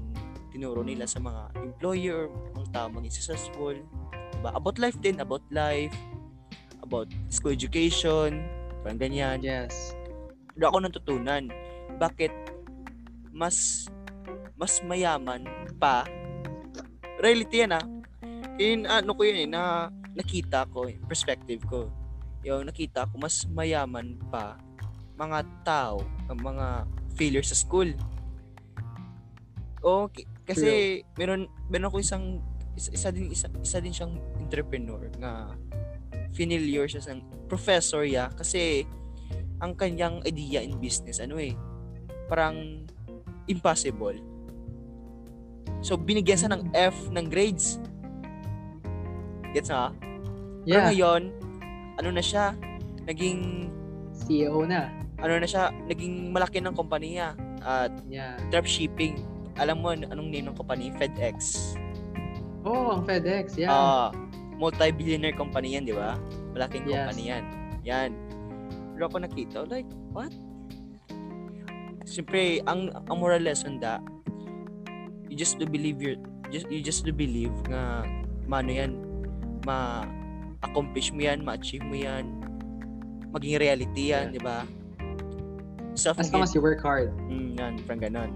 [0.57, 3.77] tinuro nila sa mga employer, ang tamang successful.
[4.33, 4.49] Diba?
[4.57, 5.93] About life din, about life,
[6.81, 8.41] about school education,
[8.81, 9.93] parang ganyan Yes.
[10.57, 11.43] doon ako natutunan.
[12.01, 12.33] Bakit
[13.29, 13.85] mas
[14.57, 15.45] mas mayaman
[15.77, 16.09] pa
[17.21, 17.85] reality yan ah.
[18.57, 21.93] In ano ko yun eh, na nakita ko, perspective ko.
[22.41, 24.57] Yung nakita ko mas mayaman pa
[25.13, 27.93] mga tao, ang mga failure sa school.
[29.85, 30.69] Okay, kasi
[31.15, 32.39] meron meron ako isang
[32.73, 35.51] isa, isa din isa, isa din siyang entrepreneur nga
[36.31, 37.13] familiar siya sa
[37.47, 38.85] professor ya kasi
[39.59, 41.57] ang kanyang idea in business ano eh
[42.27, 42.85] parang
[43.47, 44.15] impossible.
[45.81, 47.79] So binigyan siya ng F ng grades.
[49.51, 49.91] Gets na
[50.63, 51.21] pero Yeah, ngayon
[51.95, 52.51] ano na siya
[53.07, 53.71] naging
[54.13, 54.91] CEO na.
[55.17, 57.33] ano na siya naging malaki ng kompanya
[57.63, 58.35] at Yeah.
[58.51, 59.17] dropshipping
[59.57, 61.73] alam mo anong name ng company FedEx
[62.67, 63.71] Oh, ang FedEx, yeah.
[63.71, 64.07] Ah,
[64.59, 66.19] multi-billionaire company yan, di ba?
[66.51, 67.07] Malaking Yes.
[67.07, 67.43] company yan.
[67.87, 68.11] Yan.
[68.91, 70.35] Pero ako nakita, like, what?
[72.03, 74.03] Siyempre, ang, ang moral lesson da,
[75.31, 76.19] you just do believe your,
[76.51, 78.03] just, you just do believe nga,
[78.43, 78.99] mano yan,
[79.63, 82.27] ma-accomplish mo yan, ma-achieve mo yan,
[83.31, 84.35] maging reality yan, Yeah.
[84.35, 84.67] di ba?
[85.95, 87.15] Self As long as you work hard.
[87.31, 88.31] Mm, yan, parang ganon.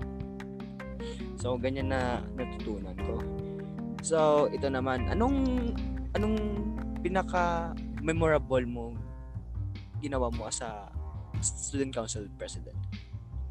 [1.42, 3.18] So, ganyan na natutunan ko.
[4.06, 5.74] So, ito naman, anong
[6.14, 6.38] anong
[7.02, 8.86] pinaka memorable mo
[10.06, 10.86] ginawa mo as a
[11.42, 12.78] student council president?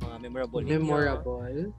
[0.06, 1.74] Mga memorable Memorable.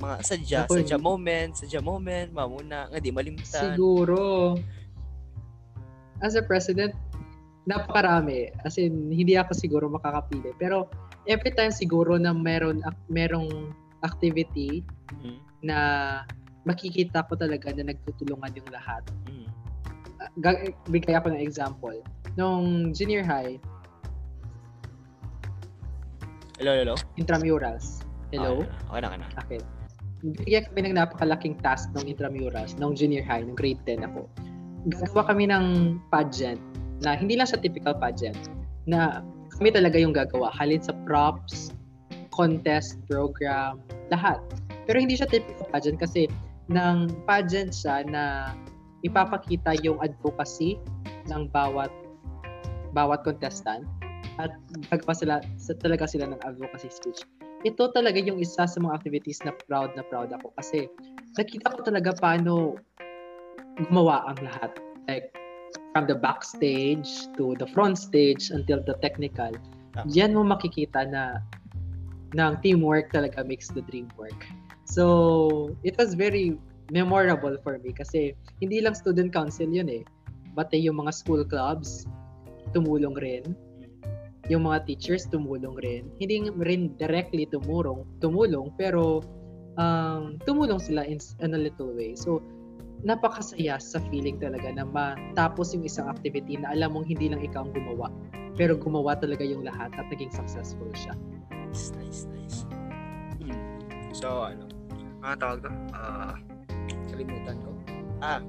[0.00, 3.76] mga sadya, Ako, sadya moment, sadya moment, mamuna, nga di malimutan.
[3.76, 4.56] Siguro,
[6.24, 6.96] as a president,
[7.68, 8.48] napakarami.
[8.64, 10.56] As in, hindi ako siguro makakapili.
[10.56, 10.88] Pero,
[11.28, 12.80] every time siguro na meron,
[13.12, 15.78] merong activity Mm, na
[16.62, 19.02] makikita ko talaga na nagtutulungan yung lahat.
[19.26, 19.48] mm,
[20.38, 21.96] Gag- bigay ako ng example.
[22.36, 23.58] Nung junior high,
[26.60, 26.94] Hello, hello.
[27.16, 28.04] intramurals.
[28.30, 28.62] Hello?
[28.92, 29.26] Okay na, okay na.
[29.34, 29.62] Bakit?
[30.44, 34.28] Bigyan kami ng napakalaking task ng intramurals nung junior high, nung grade 10 ako.
[34.92, 35.64] Gagawa kami ng
[36.12, 36.60] pageant
[37.00, 38.36] na hindi lang siya typical pageant
[38.84, 39.24] na
[39.56, 40.52] kami talaga yung gagawa.
[40.52, 41.72] Halin sa props,
[42.30, 44.40] contest, program, lahat.
[44.86, 46.26] Pero hindi siya typical pageant kasi
[46.70, 48.54] ng pageant siya na
[49.06, 50.78] ipapakita yung advocacy
[51.30, 51.90] ng bawat
[52.90, 53.86] bawat contestant
[54.42, 54.50] at
[54.90, 57.22] gagawa sila sa, talaga sila ng advocacy speech
[57.62, 60.88] ito talaga yung isa sa mga activities na proud na proud ako kasi
[61.36, 62.76] nakita ko talaga paano
[63.88, 64.72] gumawa ang lahat.
[65.08, 65.32] Like,
[65.92, 67.08] from the backstage
[67.38, 69.52] to the front stage until the technical.
[69.94, 70.06] Tama.
[70.10, 71.42] Diyan mo makikita na
[72.34, 74.46] ng teamwork talaga makes the dream work.
[74.86, 76.58] So, it was very
[76.90, 80.02] memorable for me kasi hindi lang student council yun eh.
[80.58, 82.06] Pati yung mga school clubs,
[82.74, 83.54] tumulong rin
[84.50, 86.10] yung mga teachers tumulong rin.
[86.18, 89.22] Hindi rin directly tumulong, tumulong pero
[89.78, 92.18] um, tumulong sila in, in a little way.
[92.18, 92.42] So,
[93.06, 97.64] napakasaya sa feeling talaga na matapos yung isang activity na alam mong hindi lang ikaw
[97.64, 98.10] ang gumawa.
[98.58, 101.14] pero gumawa talaga yung lahat at naging successful siya.
[101.70, 102.58] Nice, nice, nice.
[103.38, 103.54] Hmm.
[104.10, 104.66] So, ano?
[105.22, 105.70] Ano tawag to?
[105.94, 106.34] Ah,
[107.14, 107.70] kalimutan ko.
[108.18, 108.42] Ah.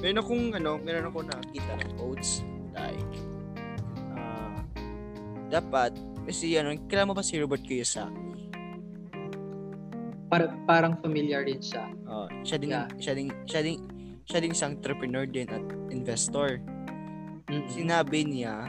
[0.00, 2.40] Meron akong, ano, meron akong nakita ng quotes.
[2.72, 3.12] Like,
[4.16, 4.64] ah,
[5.52, 5.92] dapat,
[6.24, 8.48] kasi ano, kailan mo ba si Robert Kiyosaki?
[10.32, 11.84] Par- parang familiar din siya.
[12.08, 12.88] Oh, siya din, Yeah.
[12.96, 13.76] siya din, siya din,
[14.24, 16.64] siya din isang entrepreneur din at investor.
[17.44, 17.68] Mm-mm.
[17.68, 18.64] sinabi niya,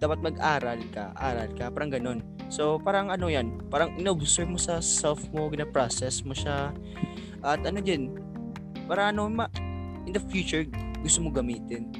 [0.00, 2.18] dapat mag-aral ka, aral ka, parang ganun.
[2.48, 6.72] So, parang ano yan, parang in-observe mo sa self mo, gina-process mo siya,
[7.44, 8.16] at ano din,
[8.88, 9.52] para ano, ma-
[10.08, 10.64] in the future,
[11.04, 11.92] gusto mo gamitin.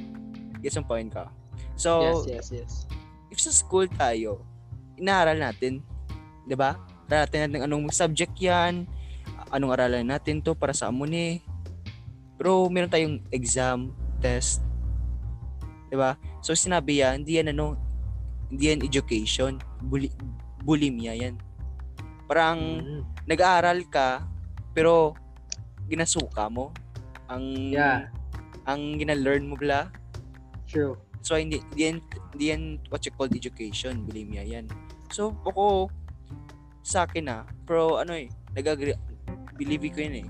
[0.65, 1.29] Gets ang point ka?
[1.77, 2.73] So, yes, yes, yes.
[3.29, 4.45] if sa school tayo,
[5.01, 5.81] inaaral natin,
[6.45, 6.77] 'di ba?
[7.09, 8.85] Aral natin natin anong subject 'yan,
[9.49, 11.41] anong aralan natin to para sa amuni.
[12.37, 14.61] Pero meron tayong exam, test,
[15.89, 16.21] 'di ba?
[16.45, 17.81] So sinabi yan, hindi yan ano,
[18.51, 20.11] hindi yan education, buli,
[20.67, 21.39] bulimia yan.
[22.27, 23.01] Parang Mm.
[23.27, 24.27] nag-aaral ka
[24.75, 25.15] pero
[25.87, 26.75] ginasuka mo
[27.27, 28.11] ang Yeah.
[28.67, 29.91] ang gina-learn mo bla
[30.71, 30.95] True.
[31.21, 31.97] So, hindi, hindi, yan,
[32.33, 32.63] hindi yan
[32.95, 34.07] what you call education.
[34.07, 34.71] Bulimia yan.
[35.11, 35.91] So, ako,
[36.81, 38.95] sa akin na, pero ano eh, nag-agree,
[39.59, 40.27] believe ko yun eh.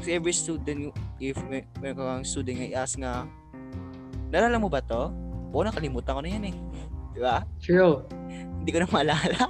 [0.00, 3.28] Kasi every student, if may, may kang student nga i-ask nga,
[4.32, 5.12] nalala mo ba to?
[5.52, 6.56] Oo, nakalimutan ko na yan eh.
[7.20, 7.44] Di ba?
[7.60, 8.00] True.
[8.32, 9.44] Hindi ko na maalala.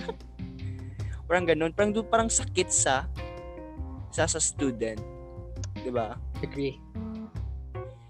[1.31, 1.71] parang ganun.
[1.71, 3.07] Parang, parang sakit sa,
[4.11, 4.99] sa sa student.
[5.79, 6.19] Di ba?
[6.43, 6.83] Agree.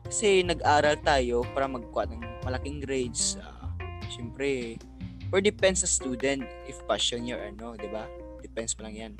[0.08, 3.36] Kasi nag-aral tayo para magkuha ng malaking grades.
[3.36, 3.68] Uh,
[4.08, 4.80] Siyempre,
[5.28, 8.08] or depends sa student if passion niya or ano, di ba?
[8.40, 9.12] Depends pa lang yan.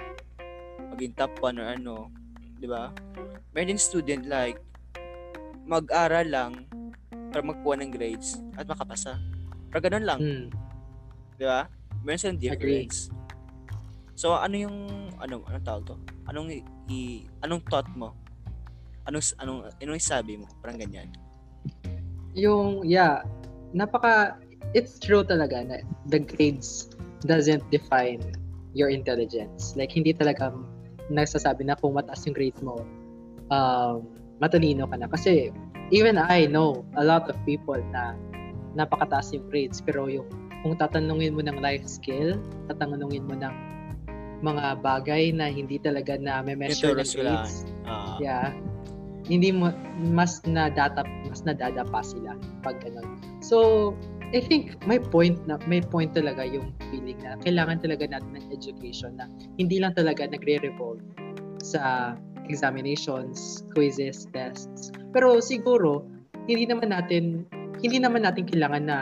[0.97, 2.09] Maging top 1 or ano,
[2.57, 2.88] di ba?
[3.53, 4.57] Meron din student like,
[5.68, 6.53] mag-aral lang
[7.28, 9.20] para magkuha ng grades at makapasa.
[9.71, 10.47] Pero ganun lang, Mm.
[11.39, 11.71] di ba?
[12.03, 13.09] Meron silang difference.
[14.18, 14.77] So, ano yung,
[15.16, 15.97] ano, anong tawag to?
[16.29, 16.53] Anong,
[16.91, 18.12] i, anong thought mo?
[19.09, 20.45] Anong, anong, anong sabi mo?
[20.61, 21.09] Parang ganyan.
[22.37, 23.25] Yung, yeah,
[23.73, 24.37] napaka,
[24.77, 25.81] it's true talaga na
[26.12, 26.93] the grades
[27.25, 28.21] doesn't define
[28.77, 29.73] your intelligence.
[29.75, 30.53] Like, hindi talaga
[31.11, 32.85] nagsasabi na kung mataas yung grades mo,
[33.51, 34.05] um,
[34.39, 35.09] matalino ka na.
[35.09, 35.51] Kasi,
[35.91, 38.14] even I know a lot of people na
[38.75, 40.27] napakataas yung grades, pero yung
[40.62, 42.37] kung tatanungin mo ng life skill,
[42.68, 43.55] tatanungin mo ng
[44.41, 48.53] mga bagay na hindi talaga na may measure ng grades, Ah, Yeah.
[49.29, 49.71] Hindi mo
[50.11, 53.21] mas na data mas nadada pa sila pag ganun.
[53.45, 53.93] So,
[54.33, 58.47] I think may point na may point talaga yung feeling na kailangan talaga natin ng
[58.51, 61.05] education na hindi lang talaga nagre-revolve
[61.62, 62.16] sa
[62.49, 64.91] examinations, quizzes, tests.
[65.14, 66.03] Pero siguro
[66.51, 67.47] hindi naman natin
[67.81, 68.99] hindi naman natin kailangan na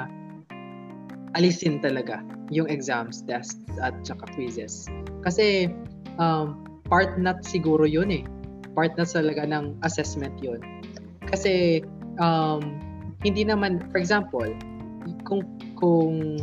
[1.36, 4.88] alisin talaga yung exams, tests at saka quizzes.
[5.20, 5.68] Kasi
[6.16, 8.24] um, part na siguro yun eh
[8.78, 10.62] part na talaga ng assessment yun.
[11.26, 11.82] Kasi,
[12.22, 12.62] um,
[13.26, 14.46] hindi naman, for example,
[15.26, 15.42] kung,
[15.74, 16.38] kung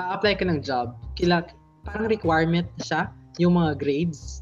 [0.00, 1.44] a-apply ka ng job, kila,
[1.84, 3.02] parang requirement na siya,
[3.36, 4.40] yung mga grades,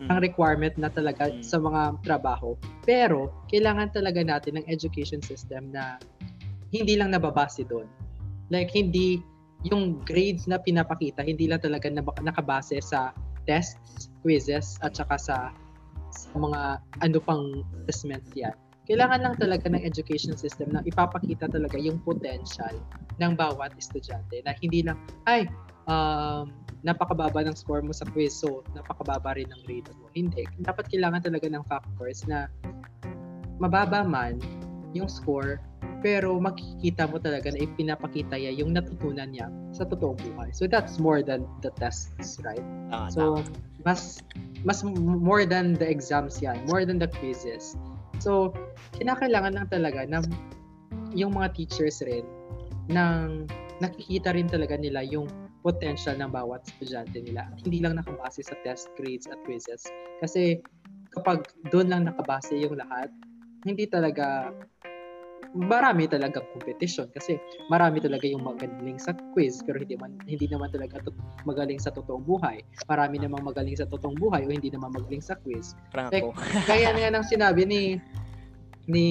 [0.00, 0.08] mm.
[0.08, 1.44] ang requirement na talaga Mm.
[1.44, 2.56] sa mga trabaho.
[2.88, 6.00] Pero, kailangan talaga natin ng education system na
[6.72, 7.88] hindi lang nababase doon.
[8.48, 9.20] Like, hindi,
[9.66, 11.90] yung grades na pinapakita, hindi lang talaga
[12.22, 13.12] nakabase sa
[13.48, 15.36] tests, quizzes, at saka sa
[16.08, 17.44] sa mga ano pang
[17.84, 18.56] assessment yan.
[18.88, 22.72] Kailangan lang talaga ng education system na ipapakita talaga yung potential
[23.20, 24.96] ng bawat estudyante na hindi lang,
[25.28, 25.44] ay,
[25.84, 26.48] um,
[26.80, 30.08] napakababa ng score mo sa quiz, so napakababa rin ng grade mo.
[30.16, 30.48] Hindi.
[30.64, 32.48] Dapat kailangan talaga ng factors na
[33.60, 34.40] mababa man
[34.96, 35.60] yung score,
[35.98, 40.50] pero makikita mo talaga na ipinapakita niya yung natutunan niya sa totoong buhay.
[40.54, 42.62] So that's more than the tests, right?
[42.90, 43.22] Tama, So,
[43.82, 44.22] mas
[44.62, 47.74] mas m- more than the exams yan, more than the quizzes.
[48.18, 48.50] So,
[48.98, 50.22] kinakailangan lang talaga na
[51.14, 52.26] yung mga teachers rin
[52.90, 53.46] nang
[53.78, 55.30] nakikita rin talaga nila yung
[55.62, 57.46] potential ng bawat estudyante nila.
[57.50, 59.86] At hindi lang nakabase sa test grades at quizzes.
[60.22, 60.62] Kasi
[61.14, 63.10] kapag doon lang nakabase yung lahat,
[63.66, 64.50] hindi talaga
[65.56, 67.40] marami talaga competition kasi
[67.72, 71.10] marami talaga yung magaling sa quiz pero hindi man hindi naman talaga to,
[71.48, 72.60] magaling sa totoong buhay.
[72.88, 75.72] Marami namang magaling sa totoong buhay o hindi naman magaling sa quiz.
[76.12, 76.28] like.
[76.68, 77.82] Kaya nga nang sinabi ni
[78.88, 79.06] ni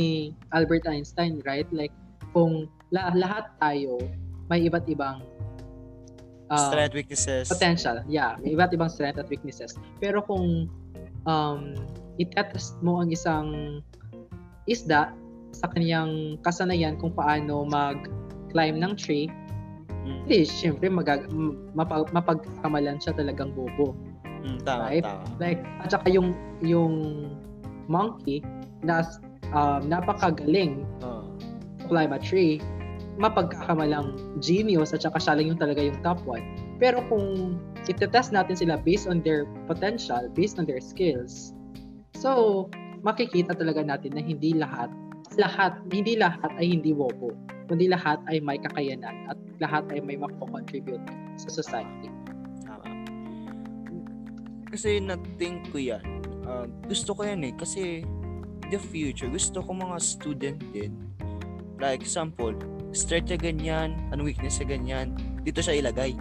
[0.54, 1.68] Albert Einstein, right?
[1.74, 1.94] Like
[2.34, 4.02] kung la, lahat tayo
[4.48, 5.22] may iba't ibang
[6.50, 7.46] uh, Strength, weaknesses.
[7.50, 8.02] potential.
[8.08, 9.76] Yeah, may iba't ibang strength at weaknesses.
[10.00, 10.72] Pero kung
[11.28, 11.62] um,
[12.18, 13.80] itetest mo ang isang
[14.68, 15.14] isda
[15.58, 19.26] sa kanyang kasanayan kung paano mag-climb ng tree,
[20.08, 20.24] Mm.
[20.24, 23.98] hindi, syempre, magag- m- mapag- mapagkamalan siya talagang bobo.
[24.46, 25.04] Mm, tama, Right?
[25.04, 25.26] tama.
[25.42, 26.94] Like, at saka yung, yung
[27.90, 28.40] monkey
[28.86, 29.04] na
[29.52, 31.26] um, napakagaling Oo.
[31.90, 32.62] climb a tree,
[33.18, 36.46] mapagkakamalang genius at saka siya lang yung talaga yung top one.
[36.78, 37.58] Pero kung
[37.90, 41.52] itetest natin sila based on their potential, based on their skills,
[42.14, 42.70] so
[43.02, 44.94] makikita talaga natin na hindi lahat,
[45.38, 47.32] lahat, hindi lahat ay hindi wobo,
[47.70, 51.02] kundi lahat ay may kakayanan at lahat ay may mako-contribute
[51.38, 52.10] sa society.
[52.66, 52.86] Tama.
[54.74, 56.04] Kasi na-think ko yan.
[56.44, 57.54] Ah, gusto ko yan eh.
[57.54, 58.02] Kasi
[58.68, 60.92] the future, gusto ko mga student din.
[61.78, 62.58] Like example,
[62.92, 65.08] strength niya ganyan, anong weakness niya ganyan,
[65.46, 66.18] dito siya ilagay.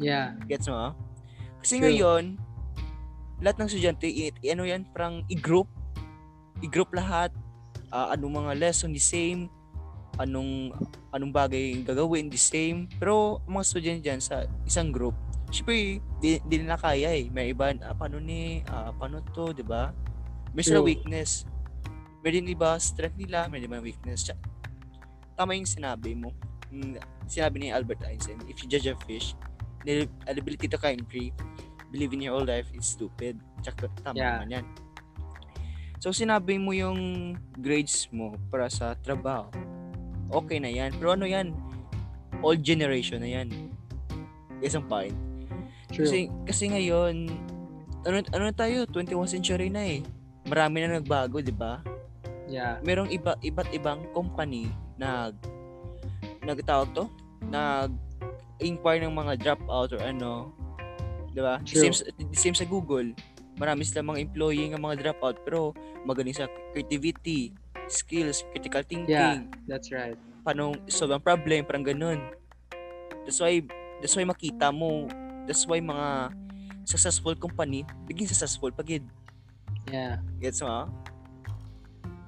[0.00, 0.96] Yeah, Gets mo?
[1.60, 1.92] Kasi True.
[1.92, 2.40] ngayon,
[3.44, 5.68] lahat ng estudyante, i- ano yan, parang i-group.
[6.64, 7.28] I-group lahat.
[7.90, 9.50] Ah, anong mga lesson, the same.
[10.18, 10.74] Anong,
[11.10, 12.86] anong bagay gagawin, the same.
[12.98, 15.14] Pero, ang mga estudyante dyan sa isang group,
[15.50, 17.26] syempre, di, di nila kaya eh.
[17.30, 19.90] May iba, ah, paano ni, ah, paano to, di ba?
[20.54, 21.46] May sila weakness.
[22.20, 24.28] May din iba, strength nila, may din iba weakness.
[25.38, 26.34] Tama yung sinabi mo.
[26.70, 29.38] Yung Sinabi ni Albert Einstein, if you judge a fish,
[29.86, 30.74] the ability to
[31.06, 31.30] tree,
[31.94, 33.38] believe in your whole life is stupid.
[33.62, 34.42] Tsaka tama Yeah.
[34.42, 34.64] naman yan.
[36.00, 39.52] So sinabi mo yung grades mo para sa trabaho.
[40.32, 40.96] Okay na yan.
[40.96, 41.52] Pero ano yan?
[42.40, 43.52] Old generation na yan.
[44.64, 45.12] Isang point.
[45.92, 46.06] true.
[46.06, 47.28] Kasi, kasi ngayon,
[48.08, 48.88] ano, ano na tayo?
[48.88, 50.00] 21st century na eh.
[50.48, 51.84] Marami na nagbago, di ba?
[52.50, 55.38] yeah, merong iba iba't ibang company nag
[56.42, 57.06] nagtawag to
[57.46, 57.94] nag
[58.58, 60.50] inquire ng mga dropout or ano
[61.30, 63.14] 'di ba same sa- same sa Google
[63.60, 65.76] marami silang mga employee ng mga dropout pero
[66.08, 67.52] magaling sa creativity
[67.86, 69.44] skills critical thinking Yeah.
[69.68, 70.16] that's right.
[70.40, 72.18] paano solve ang problem parang ganun
[73.28, 73.60] that's why
[74.00, 75.04] that's why makita mo
[75.44, 76.32] that's why mga
[76.88, 79.04] successful company biging successful pagid
[79.90, 80.86] Yeah, Gets mo?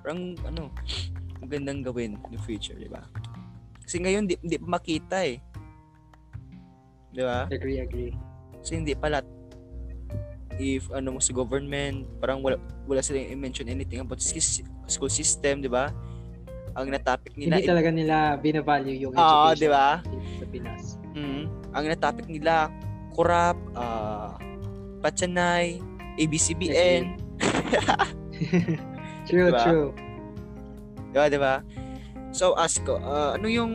[0.02, 0.74] Parang ano,
[1.38, 3.06] magandang gawin in the future, di ba?
[3.86, 5.38] Kasi ngayon, di, di makita eh.
[7.12, 7.46] Di ba?
[7.46, 8.10] agree, agree.
[8.58, 9.26] Kasi hindi pa lahat
[10.62, 12.56] if ano mo sa government, parang wala,
[12.86, 15.90] wala silang i-mention anything about school system, di ba?
[16.72, 19.88] Ang na-topic nila, Hindi talaga nila binavalue yung Oo, education di ba?
[20.38, 20.82] sa Pinas.
[21.12, 21.44] Mm,
[21.74, 22.70] ang na-topic nila,
[23.12, 24.38] kurap, ah,
[25.02, 25.82] patsanay,
[26.16, 27.18] ABCBN,
[29.26, 29.62] True, Diba?
[29.62, 29.90] true.
[31.12, 31.54] Di ba, di ba?
[32.32, 33.72] So, ask ko, ah, ano yung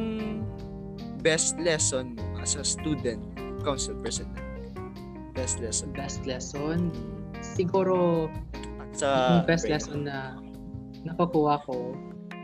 [1.22, 3.22] best lesson mo as a student
[3.62, 4.34] council president?
[5.38, 5.94] Best lesson.
[5.94, 6.90] Best lesson,
[7.46, 8.26] siguro
[8.98, 10.34] Sa yung best grade lesson na
[11.06, 11.94] nakukuha ko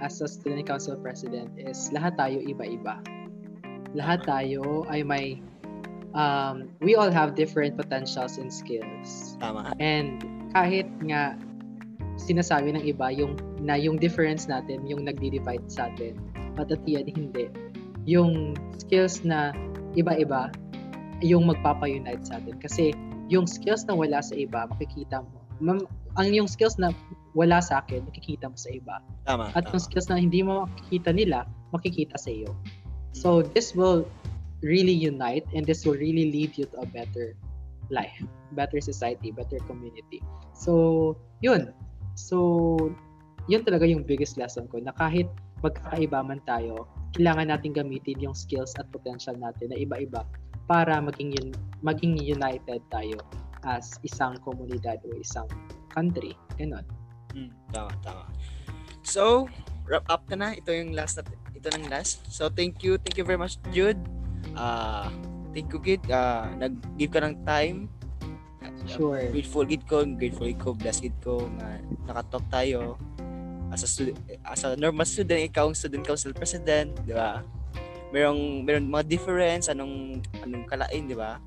[0.05, 3.01] as a student council president is lahat tayo iba-iba.
[3.97, 5.41] Lahat tayo ay may
[6.13, 9.41] um, we all have different potentials and skills.
[9.41, 9.73] Tama.
[9.81, 10.21] And
[10.53, 11.33] kahit nga
[12.21, 16.13] sinasabi ng iba yung na yung difference natin yung nagdi-divide sa atin,
[16.53, 17.49] but at the end hindi.
[18.05, 19.49] Yung skills na
[19.97, 20.53] iba-iba
[21.23, 22.91] yung magpapa-unite sa atin kasi
[23.31, 25.39] yung skills na wala sa iba makikita mo.
[25.63, 25.87] Mam-
[26.19, 26.91] ang yung skills na
[27.33, 28.99] wala sa akin makikita mo sa iba.
[29.25, 29.49] Tama.
[29.55, 29.87] At yung tama.
[29.87, 32.51] skills na hindi mo makikita nila, makikita sa iyo.
[33.15, 34.03] So this will
[34.63, 37.35] really unite and this will really lead you to a better
[37.91, 38.15] life,
[38.55, 40.23] better society, better community.
[40.55, 41.75] So, yun.
[42.15, 42.77] So,
[43.51, 45.27] yun talaga yung biggest lesson ko na kahit
[45.59, 50.23] magkakaiba man tayo, kailangan natin gamitin yung skills at potential natin na iba-iba
[50.65, 51.47] para maging yun,
[51.83, 53.19] maging united tayo
[53.63, 55.47] as isang komunidad o isang
[55.91, 56.35] country.
[56.59, 56.83] Ganon.
[57.33, 58.25] Mm, tama, tama.
[59.03, 59.47] So,
[59.87, 60.55] wrap up ka na.
[60.55, 61.35] Ito yung last natin.
[61.55, 62.23] Ito nang last.
[62.27, 62.99] So, thank you.
[62.99, 63.99] Thank you very much, Jude.
[64.55, 65.11] Ah,
[65.51, 66.03] thank you, Gid.
[66.11, 67.91] Ah, nag-give ka ng time.
[68.83, 69.31] Sure.
[69.31, 72.99] Grateful gid ko, grateful gid ko, blessed gid ko nga nakatalk tayo
[73.73, 73.89] as a
[74.45, 77.41] as a normal student, ikaw ang student council president, di ba?
[78.13, 81.41] Merong merong mga difference anong anong kalain, di ba?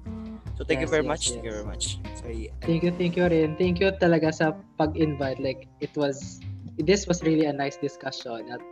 [0.57, 1.25] So thank you Yes, very yes, much.
[1.31, 1.57] Thank you yes.
[1.61, 1.85] very much.
[2.17, 3.55] So yeah, Thank you, thank you rin.
[3.61, 5.37] Thank you talaga sa pag-invite.
[5.37, 6.41] Like, it was,
[6.81, 8.49] this was really a nice discussion.
[8.49, 8.65] At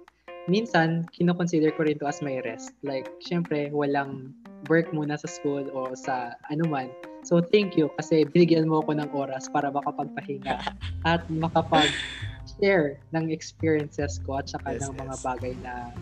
[0.48, 2.72] minsan, kinoconsider ko rin to as my rest.
[2.80, 4.32] Like, syempre, walang
[4.72, 6.88] work muna sa school o sa anuman.
[7.20, 10.64] So, thank you kasi binigyan mo ako ng oras para makapagpahinga
[11.12, 15.24] at makapag-share ng experiences ko at saka Yes, ng mga yes.
[15.24, 15.92] bagay na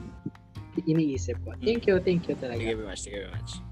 [0.87, 1.53] iniisip ko.
[1.61, 3.05] Thank you, thank you thank you very much.
[3.05, 3.72] Thank you very much.